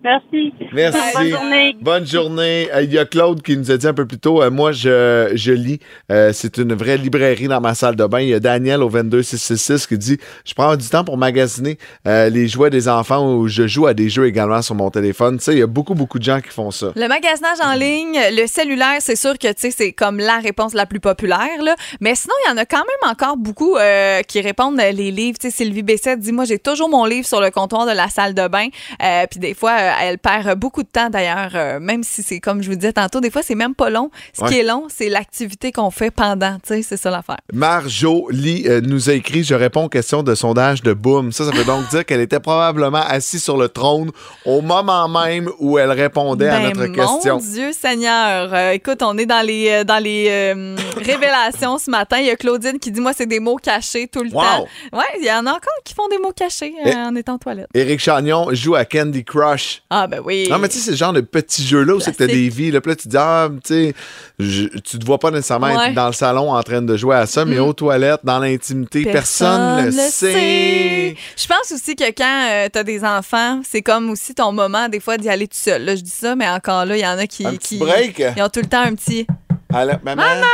[0.02, 0.52] Merci.
[0.72, 0.98] Merci.
[1.14, 1.76] Bonne journée.
[1.80, 2.68] Bonne journée.
[2.74, 4.72] Euh, Il y a Claude qui nous a dit un peu plus tôt, euh, moi,
[4.72, 5.80] je, je lis.
[6.10, 8.20] Euh, c'est une vraie librairie dans ma salle de bain.
[8.20, 12.28] Il y a Daniel au 22666 qui dit, je prends du temps pour magasiner euh,
[12.28, 15.38] les jouets des enfants ou je joue à des jeux également sur mon téléphone.
[15.38, 16.92] Tu sais, il y a beaucoup, beaucoup de gens qui font ça.
[16.94, 20.74] Le magasinage en ligne, le cellulaire, c'est sûr que tu sais, c'est comme la réponse
[20.74, 21.62] la plus populaire.
[21.62, 21.74] Là.
[22.00, 25.10] Mais sinon, il y en a quand même encore beaucoup euh, qui répondent euh, les
[25.10, 25.38] livres.
[25.40, 28.08] Tu sais, Sylvie Bessette dit Moi, j'ai toujours mon livre sur le comptoir de la
[28.08, 28.68] salle de bain.
[29.02, 32.40] Euh, Puis des fois, euh, elle perd beaucoup de temps d'ailleurs, euh, même si c'est
[32.40, 34.10] comme je vous disais tantôt, des fois, c'est même pas long.
[34.32, 36.54] Ce qui est long, c'est l'activité qu'on fait pendant.
[36.62, 37.38] Tu sais, c'est ça l'affaire.
[37.52, 41.32] Marjo Lee euh, nous a écrit Je réponds aux questions de sondage de Boom.
[41.32, 44.10] Ça, ça veut donc dire qu'elle était probablement assise sur le trône
[44.44, 47.38] au moment même où elle répondait à Ben, notre mon question.
[47.38, 48.52] Dieu Seigneur.
[48.54, 52.18] Euh, écoute, on est dans les, euh, dans les euh, révélations ce matin.
[52.18, 54.42] Il y a Claudine qui dit Moi, c'est des mots cachés tout le Wow.
[54.42, 54.66] temps.
[54.92, 57.66] Ouais, il y en a encore qui font des mots cachés euh, en étant toilette.
[57.74, 59.67] Éric Chagnon joue à Candy Crush.
[59.90, 60.48] Ah, ben oui.
[60.50, 62.48] Non, mais tu sais, c'est le genre de petits jeux-là où c'est que t'as des
[62.48, 62.70] vies.
[62.70, 63.94] Là, puis là, tu dis, ah, tu sais,
[64.38, 65.88] tu te vois pas nécessairement Ouais.
[65.88, 67.62] être dans le salon en train de jouer à ça, mais Mm.
[67.62, 71.14] aux toilettes, dans l'intimité, personne, le sait.
[71.36, 75.00] Je pense aussi que quand tu as des enfants, c'est comme aussi ton moment, des
[75.00, 75.84] fois, d'y aller tout seul.
[75.84, 77.46] Là, je dis ça, mais encore là, il y en a qui.
[77.46, 78.22] Un petit break?
[78.36, 79.26] Ils ont tout le temps un petit.
[79.72, 80.22] Allô, maman?
[80.22, 80.46] Maman,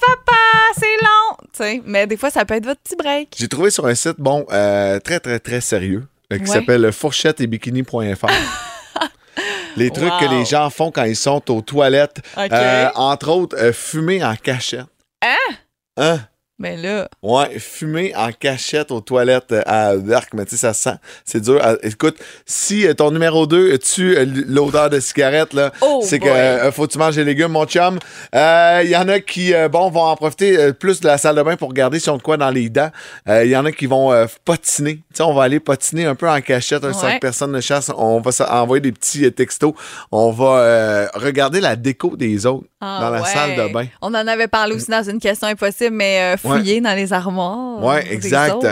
[0.00, 0.36] papa,
[0.78, 1.80] c'est long.
[1.86, 3.34] Mais des fois, ça peut être votre petit break.
[3.38, 6.46] J'ai trouvé sur un site, bon, euh, très, très, très sérieux, euh, qui Ouais.
[6.46, 8.26] s'appelle fourchettetbikini.fr.
[9.76, 12.18] les trucs que les gens font quand ils sont aux toilettes.
[12.38, 14.86] Euh, entre autres, euh, fumer en cachette.
[15.22, 15.54] Hein?
[15.96, 16.20] Hein?
[16.62, 17.08] Mais là.
[17.22, 20.96] Ouais, fumer en cachette aux toilettes euh, à Dark, mais tu sais, ça sent.
[21.24, 21.58] C'est dur.
[21.62, 26.18] Ah, écoute, si euh, ton numéro 2 tue euh, l'odeur de cigarette, là, Oh c'est
[26.18, 27.98] que euh, faut que tu manges des légumes, mon chum.
[28.34, 31.36] Euh, Il y en a qui, euh, bon, vont en profiter plus de la salle
[31.36, 32.90] de bain pour regarder si on a de quoi dans les dents.
[33.26, 34.12] Il y en a qui vont
[34.44, 34.96] patiner.
[34.96, 37.18] Tu sais, on va aller patiner un peu en cachette, un Ouais.
[37.20, 37.90] personne ne chasse.
[37.96, 38.30] On va
[38.62, 39.72] envoyer des petits textos.
[40.12, 43.28] On va regarder la déco des autres Ah, dans la ouais.
[43.28, 43.86] salle de bain.
[44.02, 47.82] On en avait parlé aussi dans une question impossible, mais fouiller dans les armoires.
[47.82, 48.66] Ouais, des exact.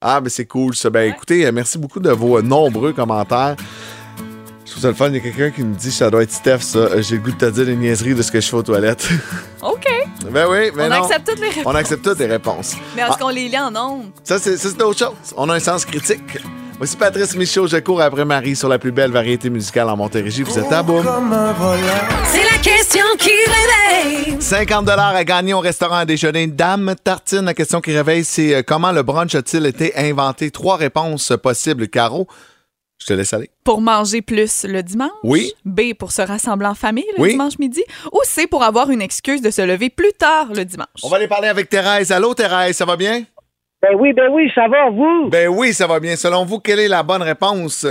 [0.00, 0.90] Ah, mais c'est cool ça.
[0.90, 3.56] Ben écoutez, euh, merci beaucoup de vos euh, nombreux commentaires.
[4.64, 5.08] Je trouve ça le fun.
[5.08, 6.78] Il y a quelqu'un qui me dit ça doit être Steph, ça.
[6.80, 8.62] Euh, J'ai le goût de te dire les niaiseries de ce que je fais aux
[8.62, 9.08] toilettes.
[9.62, 9.86] OK.
[10.30, 11.02] ben oui, mais on non.
[11.04, 11.64] accepte toutes les réponses.
[11.66, 12.76] On accepte toutes les réponses.
[12.94, 14.10] Mais est-ce Ah, qu'on les lit en ondes?
[14.22, 15.14] ça, c'est autre chose.
[15.36, 16.38] On a un sens critique.
[16.78, 20.42] Voici Patrice Michaud, je cours après Marie sur la plus belle variété musicale en Montérégie.
[20.42, 21.02] Vous êtes à boum.
[22.26, 24.40] C'est la question qui réveille.
[24.40, 27.44] 50 à gagner au restaurant à déjeuner Dame Tartine.
[27.44, 30.52] La question qui réveille, c'est euh, comment le brunch a-t-il été inventé?
[30.52, 32.28] Trois réponses possibles, Caro.
[33.00, 33.50] Je te laisse aller.
[33.64, 35.10] Pour manger plus le dimanche?
[35.24, 35.52] Oui.
[35.64, 37.30] B, pour se rassembler en famille le Oui.
[37.30, 37.82] dimanche midi?
[38.12, 40.86] Ou C, pour avoir une excuse de se lever plus tard le dimanche?
[41.02, 42.12] On va aller parler avec Thérèse.
[42.12, 43.24] Allô, Thérèse, ça va bien?
[43.82, 45.28] Ben oui, ben oui, ça va, vous?
[45.28, 46.14] Ben oui, ça va bien.
[46.14, 47.84] Selon vous, quelle est la bonne réponse?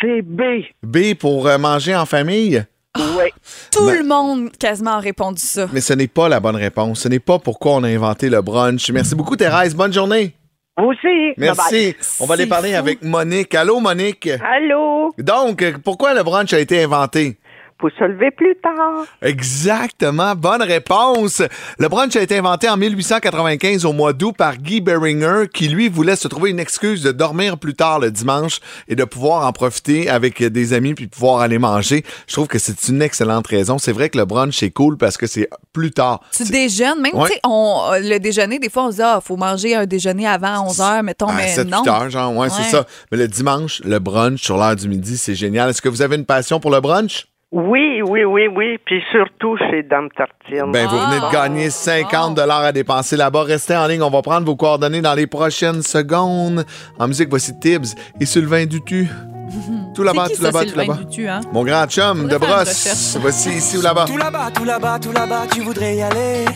[0.00, 0.42] C'est B.
[0.82, 2.62] B pour euh, manger en famille?
[2.98, 3.24] Oui.
[3.70, 5.66] Tout Ben- le monde quasiment a répondu ça.
[5.72, 7.00] Mais ce n'est pas la bonne réponse.
[7.00, 8.90] Ce n'est pas pourquoi on a inventé le brunch.
[8.90, 9.74] Merci beaucoup, Thérèse.
[9.74, 10.34] Bonne journée.
[10.78, 11.34] Vous aussi.
[11.36, 11.94] Merci.
[12.20, 12.76] On va aller parler fou.
[12.76, 13.54] avec Monique.
[13.54, 14.28] Allô, Monique?
[14.28, 15.12] Allô?
[15.18, 17.38] Donc, pourquoi le brunch a été inventé?
[17.82, 19.04] Pour se lever plus tard.
[19.20, 21.42] Exactement, bonne réponse.
[21.78, 25.88] Le brunch a été inventé en 1895 au mois d'août par Guy Beringer qui lui
[25.88, 29.52] voulait se trouver une excuse de dormir plus tard le dimanche et de pouvoir en
[29.52, 32.04] profiter avec des amis puis pouvoir aller manger.
[32.28, 33.78] Je trouve que c'est une excellente raison.
[33.78, 36.20] C'est vrai que le brunch c'est cool parce que c'est plus tard.
[36.36, 37.26] Tu déjeunes, même, Ouais.
[37.28, 39.86] tu sais, on- euh, le déjeuner, des fois, on se dit, ah, faut manger un
[39.86, 41.82] déjeuner avant 11 h, mettons, À mais 7 non.
[41.86, 42.86] heures, genre, ouais, c'est ça.
[43.10, 45.68] Mais le dimanche, le brunch sur l'heure du midi, c'est génial.
[45.70, 47.26] Est-ce que vous avez une passion pour le brunch?
[47.52, 48.78] Oui, oui, oui, oui.
[48.84, 50.72] Puis surtout chez Dame Tartine.
[50.72, 53.42] Ben, vous venez de gagner 50 dollars à dépenser là-bas.
[53.42, 56.64] Restez en ligne, on va prendre vos coordonnées dans les prochaines secondes.
[56.98, 59.06] En musique, voici Tibbs et Sylvain Dutu.
[59.94, 61.00] Tout là-bas, tout là-bas, tout Sylvain là-bas.
[61.04, 61.40] Dutu, hein?
[61.52, 63.18] Mon grand chum de brosse.
[63.20, 64.06] Voici ici ou là-bas.
[64.06, 66.46] Tout là-bas, tout là-bas, tout là-bas, tu voudrais y aller.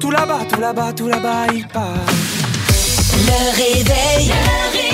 [0.00, 1.84] Tout là-bas, tout là-bas, tout là-bas, il part.
[3.26, 4.28] Le réveil.
[4.28, 4.87] Le réveil.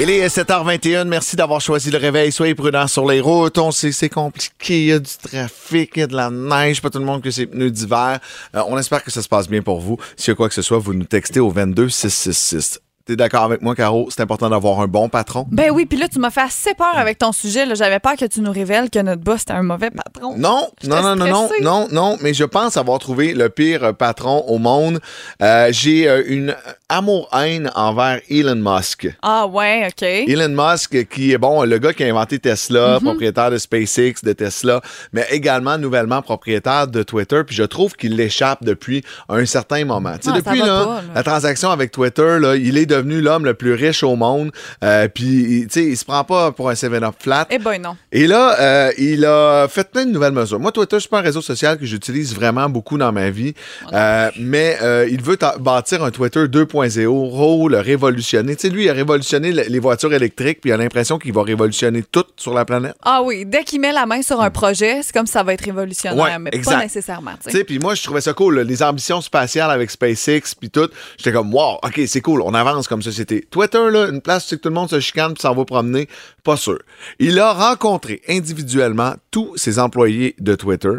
[0.00, 1.04] Il est 7h21.
[1.04, 2.32] Merci d'avoir choisi le réveil.
[2.32, 3.58] Soyez prudents sur les routes.
[3.58, 4.80] On sait c'est compliqué.
[4.80, 6.82] Il y a du trafic, il y a de la neige.
[6.82, 8.18] Pas tout le monde que c'est pneus d'hiver.
[8.56, 9.96] Euh, on espère que ça se passe bien pour vous.
[10.16, 12.80] S'il y a quoi que ce soit, vous nous textez au 22666.
[13.06, 14.08] T'es d'accord avec moi, Caro?
[14.10, 15.46] C'est important d'avoir un bon patron.
[15.50, 17.66] Ben oui, puis là, tu m'as fait assez peur avec ton sujet.
[17.66, 17.74] là.
[17.74, 20.34] J'avais peur que tu nous révèles que notre boss était un mauvais patron.
[20.38, 23.92] Non, non, non, non, non, non, non, mais je pense avoir trouvé le pire euh,
[23.92, 25.00] patron au monde.
[25.42, 26.56] Euh, J'ai euh, une
[26.88, 29.08] amour-haine envers Elon Musk.
[29.20, 30.02] Ah ouais, OK.
[30.02, 33.04] Elon Musk, qui est bon, le gars qui a inventé Tesla, Mhm.
[33.04, 34.80] propriétaire de SpaceX, de Tesla,
[35.12, 37.42] mais également nouvellement propriétaire de Twitter.
[37.46, 40.14] Puis je trouve qu'il l'échappe depuis un certain moment.
[40.16, 41.02] Tu sais, Ah, depuis là, pas, là.
[41.14, 44.50] la transaction avec Twitter, là, il est devenu l'homme le plus riche au monde.
[44.82, 47.46] Euh, puis, tu sais, il se prend pas pour un 7-up flat.
[47.50, 47.96] Eh ben non.
[48.12, 50.60] Et là, euh, il a fait plein de nouvelles mesures.
[50.60, 53.54] Moi, Twitter, c'est pas un réseau social que j'utilise vraiment beaucoup dans ma vie,
[53.92, 54.76] Euh, mais
[55.10, 58.56] il veut bâtir un Twitter 2.0, le révolutionner.
[58.56, 61.32] Tu sais, lui, il a révolutionné le- les voitures électriques, puis il a l'impression qu'il
[61.32, 62.94] va révolutionner tout sur la planète.
[63.04, 65.64] Ah oui, dès qu'il met la main sur un projet, c'est comme ça va être
[65.64, 66.76] révolutionnaire, Ouais, mais exact.
[66.76, 67.32] pas nécessairement.
[67.42, 67.58] tu sais.
[67.58, 68.56] sais, puis moi, je trouvais ça cool.
[68.56, 70.88] là, Les ambitions spatiales avec SpaceX, puis tout.
[71.18, 73.46] J'étais comme, wow, OK, c'est cool, on avance comme société.
[73.50, 76.08] Twitter, là, une place où tout le monde se chicane puis s'en va promener,
[76.42, 76.78] pas sûr.
[77.18, 80.90] Il a rencontré individuellement tous ses employés de Twitter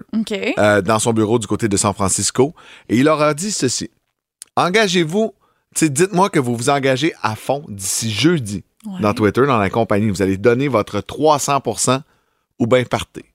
[0.60, 2.54] euh, dans son bureau du côté de San Francisco
[2.90, 3.90] et il leur a dit ceci.
[4.56, 5.34] Engagez-vous,
[5.82, 9.02] dites-moi que vous vous engagez à fond d'ici jeudi Ouais.
[9.02, 10.10] dans Twitter, dans la compagnie.
[10.12, 12.02] Vous allez donner votre 300%
[12.60, 13.26] ou bien partez.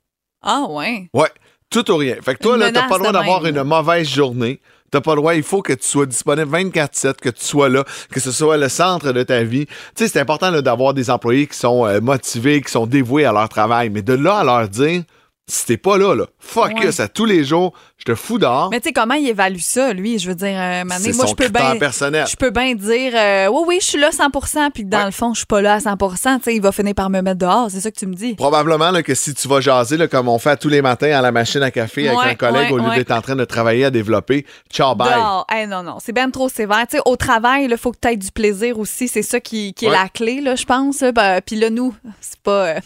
[0.43, 1.11] Ah ouais.
[1.13, 1.29] Ouais,
[1.71, 2.17] tout ou rien.
[2.23, 4.61] Fait que toi, là, t'as pas le droit d'avoir une mauvaise journée.
[4.91, 7.85] T'as pas le droit, il faut que tu sois disponible 24-7, que tu sois là,
[8.11, 9.67] que ce soit le centre de ta vie.
[9.67, 13.33] Tu sais, c'est important d'avoir des employés qui sont euh, motivés, qui sont dévoués à
[13.33, 13.89] leur travail.
[13.91, 15.03] Mais de là à leur dire,
[15.51, 17.05] si t'es pas là, là, focus Ouais.
[17.05, 18.71] à tous les jours, je te fous dehors.
[18.71, 20.19] Mais tu sais, comment il évalue ça, lui?
[20.19, 21.77] Je veux dire, euh, Mané, moi, je peux bien.
[21.77, 22.27] personnel.
[22.31, 25.11] Je peux bien dire, euh, oui, oui, je suis là 100% puis que dans le
[25.11, 27.39] fond, je suis pas là à 100 Tu sais, il va finir par me mettre
[27.41, 27.71] dehors.
[27.71, 28.35] C'est ça que tu me dis.
[28.37, 31.21] Probablement là, que si tu vas jaser, là, comme on fait tous les matins à
[31.21, 33.91] la machine à café avec un collègue, au lieu d'être en train de travailler à
[33.91, 35.09] développer, ciao, bye.
[35.15, 35.47] Dehors.
[35.51, 36.87] Hey, non, non, c'est bien trop sévère.
[36.89, 39.09] Tu sais, au travail, il faut que tu aies du plaisir aussi.
[39.09, 41.01] C'est ça qui, qui est la clé, là, je pense.
[41.01, 42.67] Ben, Puis là, nous, c'est pas.
[42.69, 42.81] euh,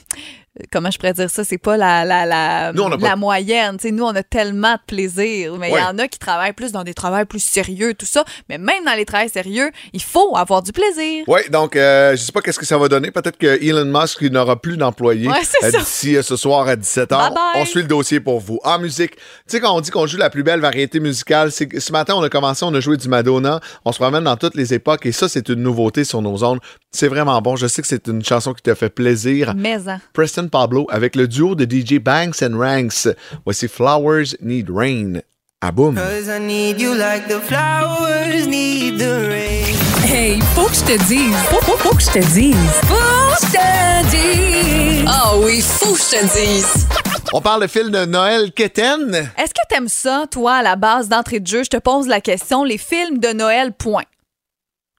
[0.73, 1.45] comment je pourrais dire ça?
[1.45, 3.77] C'est pas la, la, la, Nous, on a pas- la moyenne.
[3.85, 5.57] Nous, on a tellement de plaisir.
[5.59, 5.81] Mais il Ouais.
[5.81, 8.25] y en a qui travaillent plus dans des travails plus sérieux, tout ça.
[8.49, 11.25] Mais même dans les travails sérieux, il faut avoir du plaisir.
[11.27, 13.11] Oui, donc euh, je sais pas qu'est-ce que ça va donner.
[13.11, 15.41] Peut-être que Elon Musk n'aura plus d'employés Ouais,
[15.73, 17.09] d'ici euh, ce soir à 17h.
[17.09, 17.39] Bye bye.
[17.57, 18.61] On suit le dossier pour vous.
[18.65, 21.67] En musique, tu sais quand on dit qu'on joue la plus belle variété musicale, c'est
[21.67, 24.37] que ce matin on a commencé, on a joué du Madonna, on se promène dans
[24.37, 26.61] toutes les époques et ça c'est une nouveauté sur nos ondes.
[26.93, 27.57] C'est vraiment bon.
[27.57, 29.53] Je sais que c'est une chanson qui te fait plaisir.
[29.57, 30.01] Mais, hein.
[30.13, 33.09] Preston Pablo avec le duo de DJ Banks and Ranks.
[33.45, 35.21] Voici Flowers Need Rain.
[35.61, 35.95] À boum.
[35.97, 39.75] Cause I need you like the flowers need the rain.
[40.05, 41.35] Hey, faut que je te dise.
[41.51, 42.55] Faut, faut, faut que je te dise.
[42.83, 45.05] Faut que je te dise.
[45.09, 46.87] Ah oui, faut que je te dise.
[47.33, 49.15] On parle de film de Noël Keten.
[49.39, 51.65] Est-ce que t'aimes ça, toi, à la base d'entrée de jeu?
[51.65, 52.63] Je te pose la question.
[52.63, 54.05] Les films de Noël, point.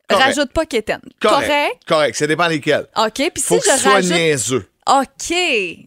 [0.10, 0.25] Correct.
[0.25, 0.99] Rajoute pas Kéten.
[1.21, 1.47] Correct.
[1.47, 1.75] Correct?
[1.88, 2.15] Correct.
[2.17, 2.86] Ça dépend lesquels.
[2.97, 3.13] OK.
[3.13, 4.12] Puis si Faut que je ce soit rajoute.
[4.12, 4.65] niaiseux.
[4.88, 5.34] OK.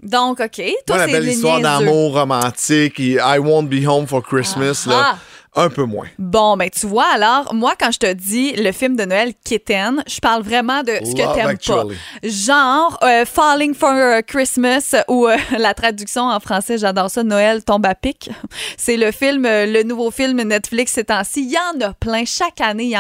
[0.03, 0.57] Donc, OK.
[0.87, 5.13] Toi, Moi, la belle histoire d'amour romantique et I won't be home for Christmas, là,
[5.15, 5.19] Ah.
[5.55, 6.07] Un peu moins.
[6.19, 10.03] Bon, ben tu vois, alors, moi, quand je te dis le film de Noël Kitten,
[10.07, 11.85] je parle vraiment de ce que t'aimes pas.
[12.23, 17.87] Genre euh, Falling for Christmas ou euh, la traduction en français, j'adore ça, Noël tombe
[17.87, 18.31] à pic.
[18.77, 21.43] C'est le film, euh, le nouveau film Netflix ces temps-ci.
[21.43, 22.25] Il y en a plein.
[22.25, 22.95] Chaque année,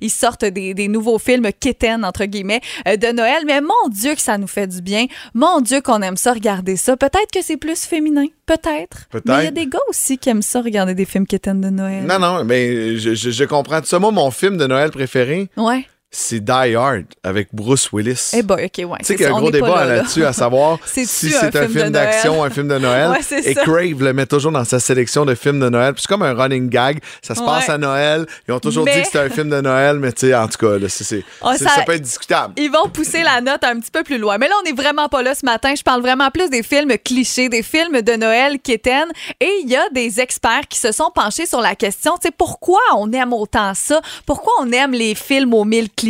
[0.00, 3.44] ils sortent des, des nouveaux films Kitten, entre guillemets, de Noël.
[3.46, 5.06] Mais mon Dieu que ça nous fait du bien.
[5.34, 6.96] Mon Dieu qu'on aime ça, regarder ça.
[6.96, 8.26] Peut-être que c'est plus féminin.
[8.46, 9.08] Peut-être.
[9.10, 9.26] Peut-être.
[9.26, 11.70] Mais il y a des gars aussi qui aiment ça, regarder des films Kitten de
[11.70, 11.93] Noël.
[12.02, 13.98] Non, non, mais je, je- je comprends tout ça.
[13.98, 15.86] Moi, mon film de Noël préféré, Ouais.
[16.16, 18.30] C'est Die Hard avec Bruce Willis.
[18.34, 18.98] Eh ben, OK, ouais.
[19.00, 19.96] Tu sais qu'il y a un gros débat là, là.
[19.96, 23.10] là-dessus à savoir si c'est un film d'action, un film de Noël.
[23.14, 23.62] Ouais, et ça.
[23.62, 25.92] Crave le met toujours dans sa sélection de films de Noël.
[25.94, 27.00] Puis c'est comme un running gag.
[27.22, 28.26] Ça se passe à Noël.
[28.48, 30.46] Ils ont toujours Mais- dit que c'était un film de Noël, mais tu sais, en
[30.48, 31.22] tout cas, là, Oh, c'est-
[31.64, 32.54] ça- ça peut être discutable.
[32.56, 34.38] Ils vont pousser la note un petit peu plus loin.
[34.38, 35.74] Mais là, on n'est vraiment pas là ce matin.
[35.76, 39.10] Je parle vraiment plus des films clichés, des films de Noël qui éteignent.
[39.40, 42.34] Et il y a des experts qui se sont penchés sur la question, tu sais,
[42.36, 44.00] pourquoi on aime autant ça?
[44.26, 46.03] Pourquoi on aime les films aux mille clichés?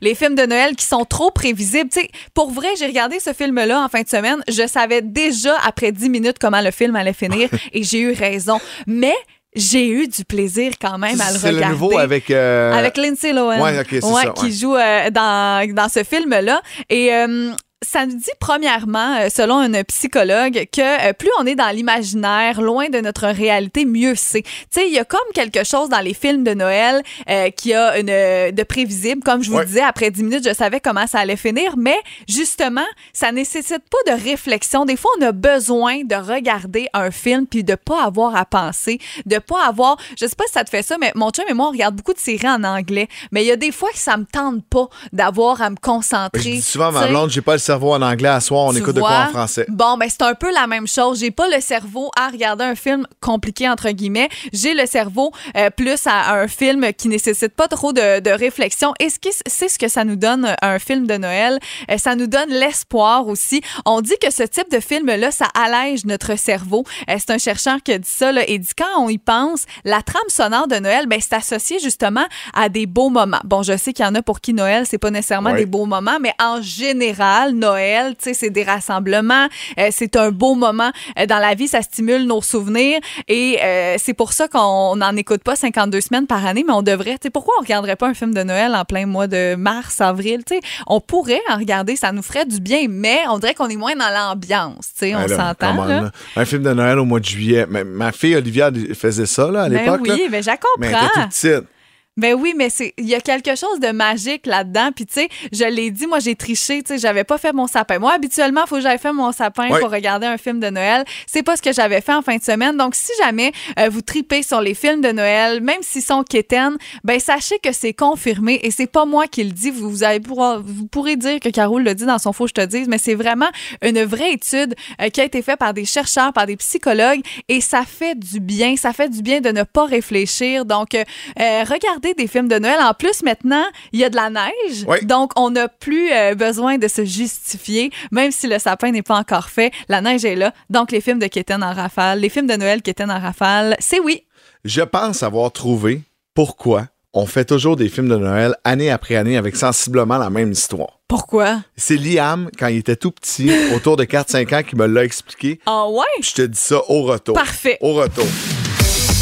[0.00, 1.90] Les films de Noël qui sont trop prévisibles.
[1.90, 4.42] Tu sais, pour vrai, j'ai regardé ce film-là en fin de semaine.
[4.48, 8.58] Je savais déjà après 10 minutes comment le film allait finir et j'ai eu raison.
[8.86, 9.14] Mais
[9.56, 11.64] j'ai eu du plaisir quand même à le c'est regarder.
[11.66, 12.30] le nouveau avec.
[12.30, 13.60] euh, Avec Lindsay Lohan.
[13.62, 16.60] Ouais, ok, c'est ça, Qui joue euh, dans, dans ce film-là.
[16.90, 17.12] Et.
[17.14, 17.52] euh,
[17.84, 22.60] ça nous dit premièrement, euh, selon une psychologue, que euh, plus on est dans l'imaginaire,
[22.60, 24.42] loin de notre réalité, mieux c'est.
[24.42, 27.74] Tu sais, il y a comme quelque chose dans les films de Noël euh, qui
[27.74, 29.22] a une euh, de prévisible.
[29.24, 29.64] Comme je vous Ouais.
[29.66, 31.96] disais, après 10 minutes, je savais comment ça allait finir, mais
[32.28, 34.84] justement, ça nécessite pas de réflexion.
[34.84, 38.98] Des fois, on a besoin de regarder un film puis de pas avoir à penser,
[39.26, 41.54] de pas avoir, je sais pas si ça te fait ça, mais mon chum et
[41.54, 43.98] moi, on regarde beaucoup de séries en anglais, mais il y a des fois que
[43.98, 46.42] ça me tente pas d'avoir à me concentrer.
[46.42, 48.72] Je dis souvent à ma blonde, j'ai pas le cerveau en anglais à soir, on
[48.72, 49.66] Tu écoute de quoi en français.
[49.68, 51.18] Bon, ben c'est un peu la même chose.
[51.20, 54.28] J'ai pas le cerveau à regarder un film compliqué entre guillemets.
[54.52, 58.94] J'ai le cerveau euh, plus à un film qui nécessite pas trop de, de réflexion.
[59.00, 61.58] Et ce qui c'est ce que ça nous donne euh, un film de Noël.
[61.90, 63.60] Euh, ça nous donne l'espoir aussi.
[63.86, 66.84] On dit que ce type de film là, ça allège notre cerveau.
[67.10, 69.64] Euh, c'est un chercheur qui a dit ça là, et dit quand on y pense,
[69.84, 73.40] la trame sonore de Noël, ben c'est associé justement à des beaux moments.
[73.44, 75.56] Bon, je sais qu'il y en a pour qui Noël c'est pas nécessairement Ouais.
[75.58, 79.46] des beaux moments, mais en général, Noël, tu sais, c'est des rassemblements,
[79.78, 82.98] euh, c'est un beau moment euh, dans la vie, ça stimule nos souvenirs
[83.28, 86.82] et euh, c'est pour ça qu'on n'en écoute pas 52 semaines par année, mais on
[86.82, 89.54] devrait, tu sais, pourquoi on regarderait pas un film de Noël en plein mois de
[89.54, 93.38] mars, avril, tu sais, on pourrait en regarder, ça nous ferait du bien, mais on
[93.38, 96.10] dirait qu'on est moins dans l'ambiance, tu sais, on là, s'entend.
[96.36, 97.66] Un film de Noël au mois de juillet.
[97.68, 100.00] Ma, ma fille Olivia faisait ça là, à Ben l'époque.
[100.02, 100.16] oui, là.
[100.30, 101.06] mais je Mais elle comprends.
[101.06, 101.68] était toute petite.
[102.16, 104.90] Ben oui, mais c'est il y a quelque chose de magique là-dedans.
[104.94, 107.66] Puis tu sais, je l'ai dit, moi j'ai triché, tu sais, j'avais pas fait mon
[107.66, 107.98] sapin.
[107.98, 111.04] Moi habituellement, il faut que j'aille faire mon sapin pour regarder un film de Noël.
[111.26, 112.76] C'est pas ce que j'avais fait en fin de semaine.
[112.76, 116.76] Donc si jamais euh, vous tripez sur les films de Noël, même s'ils sont quétaines,
[117.02, 119.70] ben sachez que c'est confirmé et c'est pas moi qui le dis.
[119.70, 122.52] Vous, vous allez pouvoir, vous pourrez dire que Carole le dit dans son faux je
[122.52, 123.48] te dise, mais c'est vraiment
[123.82, 127.60] une vraie étude euh, qui a été faite par des chercheurs, par des psychologues et
[127.60, 128.76] ça fait du bien.
[128.76, 130.64] Ça fait du bien de ne pas réfléchir.
[130.64, 131.02] Donc euh,
[131.40, 131.64] euh,
[132.12, 132.78] des films de Noël.
[132.82, 134.84] En plus, maintenant, il y a de la neige.
[134.86, 134.98] Oui.
[135.04, 139.16] Donc, on n'a plus euh, besoin de se justifier, même si le sapin n'est pas
[139.16, 139.72] encore fait.
[139.88, 140.52] La neige est là.
[140.68, 144.00] Donc, les films de Kéten en rafale, les films de Noël Kéten en rafale, c'est
[144.00, 144.24] oui.
[144.64, 146.02] Je pense avoir trouvé
[146.34, 150.50] pourquoi on fait toujours des films de Noël année après année avec sensiblement la même
[150.50, 150.98] histoire.
[151.06, 151.60] Pourquoi?
[151.76, 155.60] C'est Liam, quand il était tout petit, autour de 4-5 ans, qui me l'a expliqué.
[155.66, 156.04] Ah ouais?
[156.20, 157.34] Je te dis ça au retour.
[157.34, 157.78] Parfait.
[157.80, 158.26] Au retour.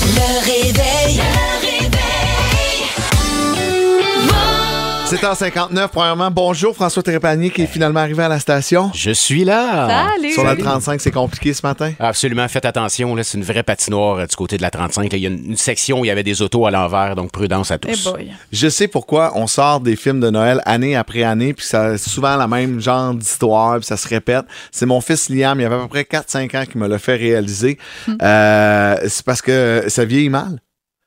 [0.04, 1.20] Le réveil.
[5.16, 5.90] 59.
[5.90, 8.90] Premièrement, bonjour François Trépanier qui est finalement arrivé à la station.
[8.94, 10.06] Je suis là.
[10.16, 10.32] Salut!
[10.32, 11.92] Sur la 35, c'est compliqué ce matin.
[11.98, 15.12] Absolument, faites attention, là, c'est une vraie patinoire euh, du côté de la 35.
[15.12, 15.18] là.
[15.18, 17.30] Il y a une, une section où il y avait des autos à l'envers, donc
[17.30, 18.04] prudence à Eh tous.
[18.10, 18.32] boy.
[18.52, 22.10] Je sais pourquoi on sort des films de Noël année après année, puis ça c'est
[22.10, 24.46] souvent la même genre d'histoire, puis ça se répète.
[24.70, 26.98] C'est mon fils Liam, il y avait à peu près 4-5 ans qui me l'a
[26.98, 27.76] fait réaliser.
[28.22, 30.58] Euh, c'est parce que ça vieillit mal.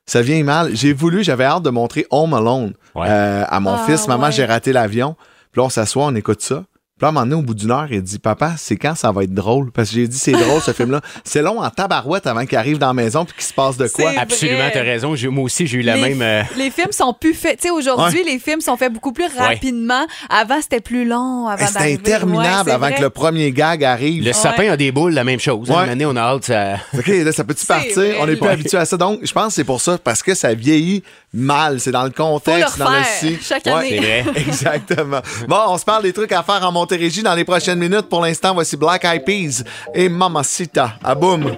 [0.06, 0.70] Ça vieillit mal.
[0.74, 3.06] J'ai voulu, j'avais hâte de montrer Home Alone Ouais.
[3.08, 4.06] euh, à mon Ah, fils.
[4.06, 4.32] Maman, ouais.
[4.32, 5.16] j'ai raté l'avion.
[5.52, 6.64] Puis là, on s'assoit, on écoute ça.
[6.98, 8.94] Puis là, à un moment donné, au bout d'une heure, il dit Papa, c'est quand
[8.94, 9.70] ça va être drôle?
[9.70, 11.02] Parce que j'ai dit C'est drôle ce film-là.
[11.24, 13.86] C'est long en tabarouette avant qu'il arrive dans la maison puis qu'il se passe de
[13.86, 14.12] quoi.
[14.12, 15.14] C'est Absolument, t'as raison.
[15.14, 16.22] J'ai- Moi aussi, j'ai eu la les, même.
[16.22, 17.60] euh, les films sont plus faits.
[17.60, 20.06] Tu sais, aujourd'hui, les films sont faits beaucoup plus rapidement.
[20.30, 21.46] Avant, c'était plus long.
[21.48, 21.98] Avant d'arriver.
[22.00, 22.94] interminable Ouais, c'est avant vrai.
[22.94, 24.24] que le premier gag arrive.
[24.24, 25.68] Le sapin a des boules, la même chose.
[25.70, 25.84] Ouais.
[25.84, 26.46] Une année, on a hâte.
[26.46, 26.76] Ça...
[26.96, 27.92] OK, là, ça peut-tu C'est partir?
[27.94, 28.16] vrai.
[28.20, 28.52] On n'est pas Ouais.
[28.52, 28.96] habitué à ça.
[28.96, 31.02] Donc, je pense que c'est pour ça, parce que ça vieillit
[31.34, 31.78] mal.
[31.78, 33.38] C'est dans le contexte, Faut le dans le refaire si.
[33.42, 33.88] chaque année.
[33.90, 34.24] C'est vrai.
[34.48, 35.20] Exactement.
[35.46, 38.08] Bon, on se parle des trucs à faire en Montérégie dans les prochaines minutes.
[38.08, 40.94] Pour l'instant, voici Black Eyed Peas et Mamacita.
[41.02, 41.52] À boum.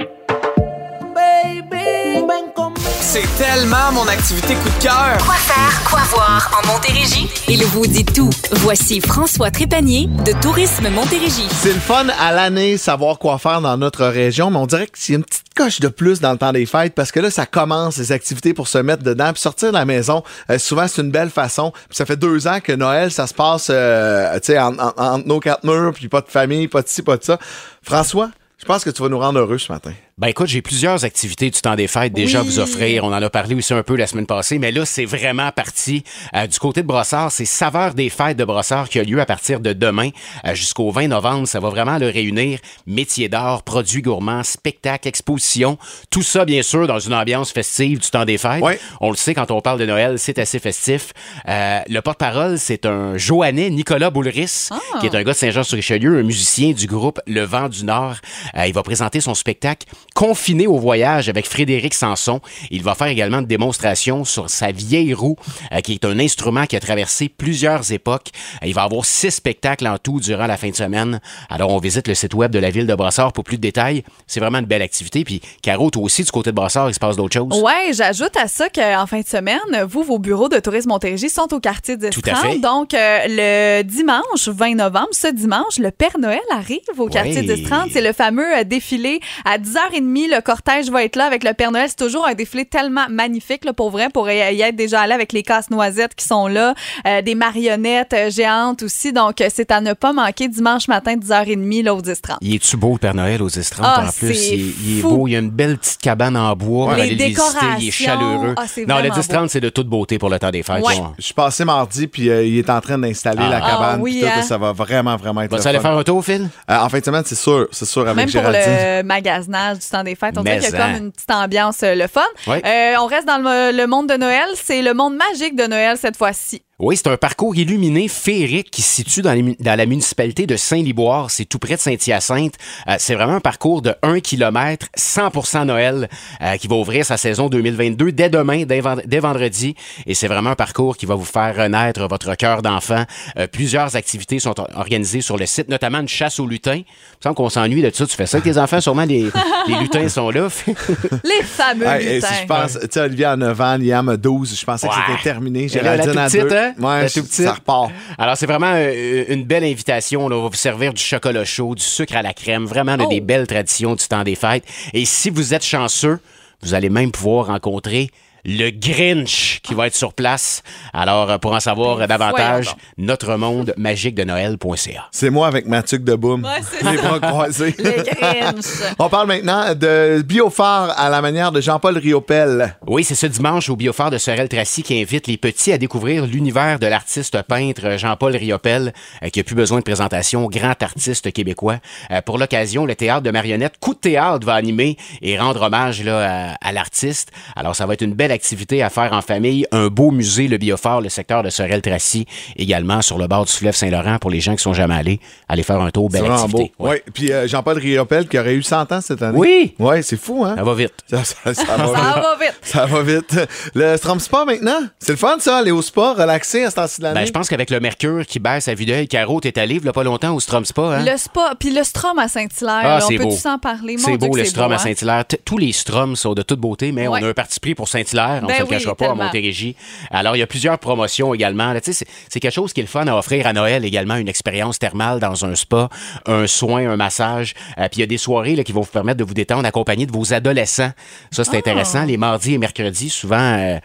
[3.20, 5.18] C'est tellement mon activité coup de cœur.
[5.24, 7.28] Quoi faire, quoi voir en Montérégie?
[7.48, 8.30] Il vous dit tout.
[8.52, 11.48] Voici François Trépanier de Tourisme Montérégie.
[11.50, 14.92] C'est le fun à l'année, savoir quoi faire dans notre région, mais on dirait que
[14.96, 17.44] c'est une petite coche de plus dans le temps des fêtes parce que là, ça
[17.44, 19.32] commence les activités pour se mettre dedans.
[19.32, 21.72] Puis sortir de la maison, euh, souvent, c'est une belle façon.
[21.88, 24.92] Puis ça fait deux ans que Noël, ça se passe euh, tu sais, en- en-
[24.96, 27.36] entre nos quatre murs, puis pas de famille, pas de ci, pas de ça.
[27.82, 29.92] François, je pense que tu vas nous rendre heureux ce matin.
[30.18, 33.04] Ben écoute, j'ai plusieurs activités du temps des fêtes déjà à vous offrir.
[33.04, 36.02] On en a parlé aussi un peu la semaine passée, mais là, c'est vraiment parti.
[36.34, 39.26] Euh, du côté de Brossard, c'est Saveur des fêtes de Brossard qui a lieu à
[39.26, 40.10] partir de demain
[40.44, 41.46] euh, jusqu'au 20 novembre.
[41.46, 42.58] Ça va vraiment le réunir.
[42.84, 45.78] Métiers d'art, produits gourmands, spectacles, expositions.
[46.10, 48.64] Tout ça, bien sûr, dans une ambiance festive du temps des fêtes.
[49.00, 51.12] On le sait, quand on parle de Noël, c'est assez festif.
[51.48, 56.24] Euh, le porte-parole, c'est un Joannais, Nicolas Boulris, qui est un gars de Saint-Jean-sur-Richelieu, un
[56.24, 58.16] musicien du groupe Le Vent du Nord.
[58.56, 59.86] Euh, il va présenter son spectacle
[60.18, 62.40] Confiné au voyage avec Frédéric Sanson.
[62.72, 65.36] Il va faire également une démonstration sur sa vieille roue,
[65.70, 68.30] euh, qui est un instrument qui a traversé plusieurs époques.
[68.64, 71.20] Il va avoir six spectacles en tout durant la fin de semaine.
[71.48, 74.02] Alors, on visite le site web de la ville de Brossard pour plus de détails.
[74.26, 75.22] C'est vraiment une belle activité.
[75.22, 77.62] Puis, Caro, toi aussi, du côté de Brossard, il se passe d'autres choses?
[77.62, 81.54] Ouais, j'ajoute à ça qu'en fin de semaine, vous, vos bureaux de tourisme Montérégie sont
[81.54, 82.42] au quartier Tout à 1030.
[82.54, 82.58] fait.
[82.58, 87.46] Donc, euh, le dimanche 20 novembre, ce dimanche, le Père Noël arrive au quartier Oui.
[87.46, 87.90] 1030.
[87.92, 91.52] C'est le fameux euh, défilé à 10h30 10h30, le cortège va être là avec le
[91.54, 91.86] Père Noël.
[91.88, 95.12] C'est toujours un défilé tellement magnifique, là, pour vrai, pour y y être déjà allé
[95.12, 96.74] avec les casse-noisettes qui sont là,
[97.06, 99.12] euh, des marionnettes euh, géantes aussi.
[99.12, 102.36] Donc, euh, c'est à ne pas manquer dimanche matin, 10h30, là, au 10h30.
[102.40, 104.34] Il est-tu beau, le Père Noël, aux 10 Ah, en plus?
[104.34, 105.08] c'est Il, est- il est fou.
[105.16, 105.28] beau.
[105.28, 106.86] Il y a une belle petite cabane en bois.
[106.86, 107.40] pour Les aller le visiter.
[107.78, 108.04] Il est décorations.
[108.06, 108.54] chaleureux.
[108.56, 110.84] Ah, non, le vraiment 10-30, c'est de toute beauté pour le temps des fêtes.
[110.84, 110.94] Ouais.
[111.18, 113.48] Je suis passé mardi, puis euh, il est en train d'installer Ah.
[113.50, 113.96] la cabane.
[114.00, 114.42] Ah oui, puis tout, hein?
[114.42, 116.48] ça va vraiment, vraiment être Vas-tu le aller faire un tour, Phil?
[116.70, 117.66] Euh, en fin de semaine, c'est sûr.
[117.72, 118.62] C'est sûr, avec Même pour Géraldine.
[118.98, 120.98] le magasinage du temps des fêtes, on dirait qu'il y a comme en.
[120.98, 122.20] une petite ambiance euh, le fun.
[122.48, 124.46] Euh, on reste dans le, le monde de Noël.
[124.54, 126.62] C'est le monde magique de Noël cette fois-ci.
[126.80, 130.46] Oui, c'est un parcours illuminé féerique qui se situe dans, les mu- dans la municipalité
[130.46, 131.28] de Saint-Liboire.
[131.28, 132.54] C'est tout près de Saint-Hyacinthe.
[132.86, 136.08] Euh, c'est vraiment un parcours de 1 km, 100% Noël,
[136.40, 139.74] euh, qui va ouvrir sa saison 2022 dès demain, dès, vend- dès vendredi.
[140.06, 143.02] Et c'est vraiment un parcours qui va vous faire renaître votre cœur d'enfant.
[143.38, 146.74] Euh, plusieurs activités sont or- organisées sur le site, notamment une chasse aux lutins.
[146.76, 148.06] Il me semble qu'on s'ennuie de ça.
[148.06, 149.28] Tu fais ça avec tes enfants, sûrement les,
[149.66, 150.46] les lutins sont là.
[151.24, 152.28] Les fameux Hey, lutins.
[152.28, 154.94] si je pense, tu sais, Olivier a 9 ans, Liam a 12, je pensais que
[154.94, 155.66] c'était terminé.
[155.66, 156.67] Là, la Géraldine toute a petite, 2.
[156.68, 156.74] Hein?
[156.78, 157.44] Ouais, La toute petite.
[157.44, 157.90] ça repart.
[158.18, 160.28] Alors, c'est vraiment euh, une belle invitation.
[160.28, 160.36] Là.
[160.36, 163.10] On va vous servir du chocolat chaud, du sucre à la crème, vraiment là, Oh.
[163.10, 164.64] des belles traditions du temps des fêtes.
[164.92, 166.18] Et si vous êtes chanceux,
[166.62, 168.10] vous allez même pouvoir rencontrer
[168.44, 170.62] le Grinch qui va être sur place.
[170.92, 175.08] Alors, euh, pour en savoir Ben, davantage, notre monde magique de Noël.ca.
[175.10, 176.44] C'est moi avec ma tuque de boum.
[176.44, 177.74] Ouais, Les bras croisés.
[177.78, 178.64] Le Grinch.
[178.98, 182.76] On parle maintenant de biophare à la manière de Jean-Paul Riopel.
[182.86, 186.78] Oui, c'est ce dimanche au Biophare de Sorel-Tracy qui invite les petits à découvrir l'univers
[186.78, 191.78] de l'artiste peintre Jean-Paul Riopel, euh, qui a plus besoin de présentation, grand artiste québécois.
[192.10, 196.02] Euh, pour l'occasion, le théâtre de marionnettes Coup de théâtre va animer et rendre hommage
[196.02, 197.30] là, à, à l'artiste.
[197.56, 199.66] Alors, ça va être une belle activité à faire en famille.
[199.72, 202.26] Un beau musée, le Biophare, le secteur de Sorel-Tracy,
[202.56, 205.20] également sur le bord du fleuve Saint-Laurent pour les gens qui sont jamais allés.
[205.48, 206.72] Allez faire un tour, C'est belle activité.
[206.78, 206.88] beau.
[206.88, 207.02] Ouais.
[207.12, 209.38] Puis euh, Jean-Paul Riopel qui aurait eu 100 ans cette année.
[209.38, 209.74] Oui!
[209.78, 210.54] Ouais, c'est fou, hein?
[210.56, 210.92] Ça va vite.
[211.08, 212.22] Ça, ça- ça va Ça vite.
[212.22, 212.58] va vite.
[212.62, 213.36] Ça va vite.
[213.74, 216.98] Le Strom Spa maintenant, c'est le fun ça, aller au spa, relaxer à ce temps-ci
[217.00, 217.20] de l'année.
[217.20, 219.84] Ben, je pense qu'avec le mercure qui baisse à vue d'œil, Caro, t'es allé il
[219.84, 221.04] y a pas longtemps au Strom Spa, hein?
[221.04, 222.80] Le spa, puis le strom à Saint-Hilaire.
[222.84, 223.30] Ah, on c'est peut beau.
[223.30, 223.96] tous en parler?
[223.98, 224.78] C'est beau, le Strom beau, à hein?
[224.78, 225.24] Saint-Hilaire.
[225.44, 227.20] Tous les Stroms sont de toute beauté, mais Ouais.
[227.22, 228.17] on a un parti pris pour Saint-Hilaire.
[228.42, 229.14] On Ben ne se le oui, cachera pas à.
[229.14, 229.76] Montérégie.
[230.10, 231.74] Alors, il y a plusieurs promotions également.
[231.82, 235.20] C'est quelque chose qui est le fun à offrir à Noël également, une expérience thermale
[235.20, 235.88] dans un spa,
[236.26, 237.54] un soin, un massage.
[237.78, 239.66] Euh, Puis il y a des soirées là, qui vont vous permettre de vous détendre
[239.66, 240.92] accompagné de vos adolescents.
[241.30, 241.44] Ça, Ah.
[241.50, 242.04] c'est intéressant.
[242.04, 243.78] Les mardis et mercredis, souvent, euh,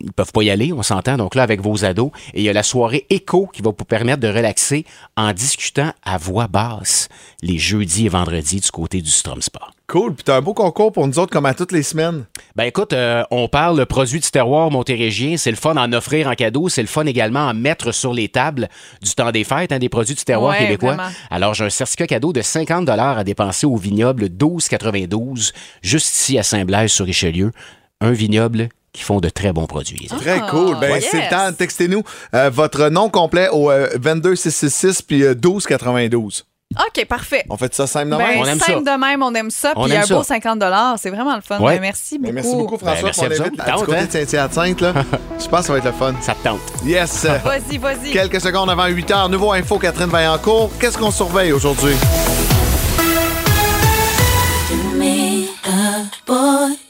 [0.00, 1.16] ils peuvent pas y aller, on s'entend.
[1.16, 2.10] Donc là, avec vos ados.
[2.32, 4.84] Et il y a la soirée éco qui va vous permettre de relaxer
[5.16, 7.08] en discutant à voix basse
[7.42, 9.60] les jeudis et vendredis du côté du Strom Spa.
[9.86, 10.14] Cool.
[10.14, 12.24] Puis t'as un beau concours pour nous autres comme à toutes les semaines.
[12.56, 15.36] Ben écoute, euh, on parle de produits du terroir montérégien.
[15.36, 16.70] C'est le fun d'en offrir en cadeau.
[16.70, 18.68] C'est le fun également à mettre sur les tables
[19.02, 20.94] du temps des fêtes, hein, des produits du terroir Ouais, québécois.
[20.94, 21.10] vraiment.
[21.30, 26.42] Alors, j'ai un certificat cadeau de 50 à dépenser au vignoble 1292, juste ici à
[26.42, 27.52] Saint-Blaise-sur-Richelieu.
[28.00, 30.06] Un vignoble qui font de très bons produits.
[30.08, 30.78] Très cool.
[30.80, 31.08] Ben, yes.
[31.10, 31.52] c'est le temps.
[31.52, 32.02] Textez-nous
[32.34, 36.46] euh, votre nom complet au euh, 22666 puis euh, 1292.
[36.76, 37.44] OK, parfait.
[37.50, 38.38] On fait ça simple de Ben, même?
[38.40, 38.96] On aime simple ça.
[38.96, 39.72] de même, on aime ça.
[39.76, 40.40] On Puis un beau ça.
[40.40, 40.62] 50
[40.98, 41.60] c'est vraiment le fun.
[41.60, 41.74] Ouais.
[41.74, 42.26] Ben, merci beaucoup.
[42.28, 42.94] Ben, merci beaucoup, François.
[42.96, 43.62] Ben, merci pour à vous l'invite autres.
[43.62, 44.06] à du Tente, côté hein?
[44.06, 44.80] de Saint-Hyacinthe.
[44.80, 44.92] là.
[45.40, 46.14] Je pense que ça va être le fun.
[46.20, 46.60] Ça te tente.
[46.84, 47.26] Yes.
[47.44, 48.10] Vas-y, vas-y.
[48.12, 50.70] Quelques secondes avant 8 heures, nouveau info, Catherine Vaillancourt.
[50.80, 51.94] Qu'est-ce qu'on surveille aujourd'hui?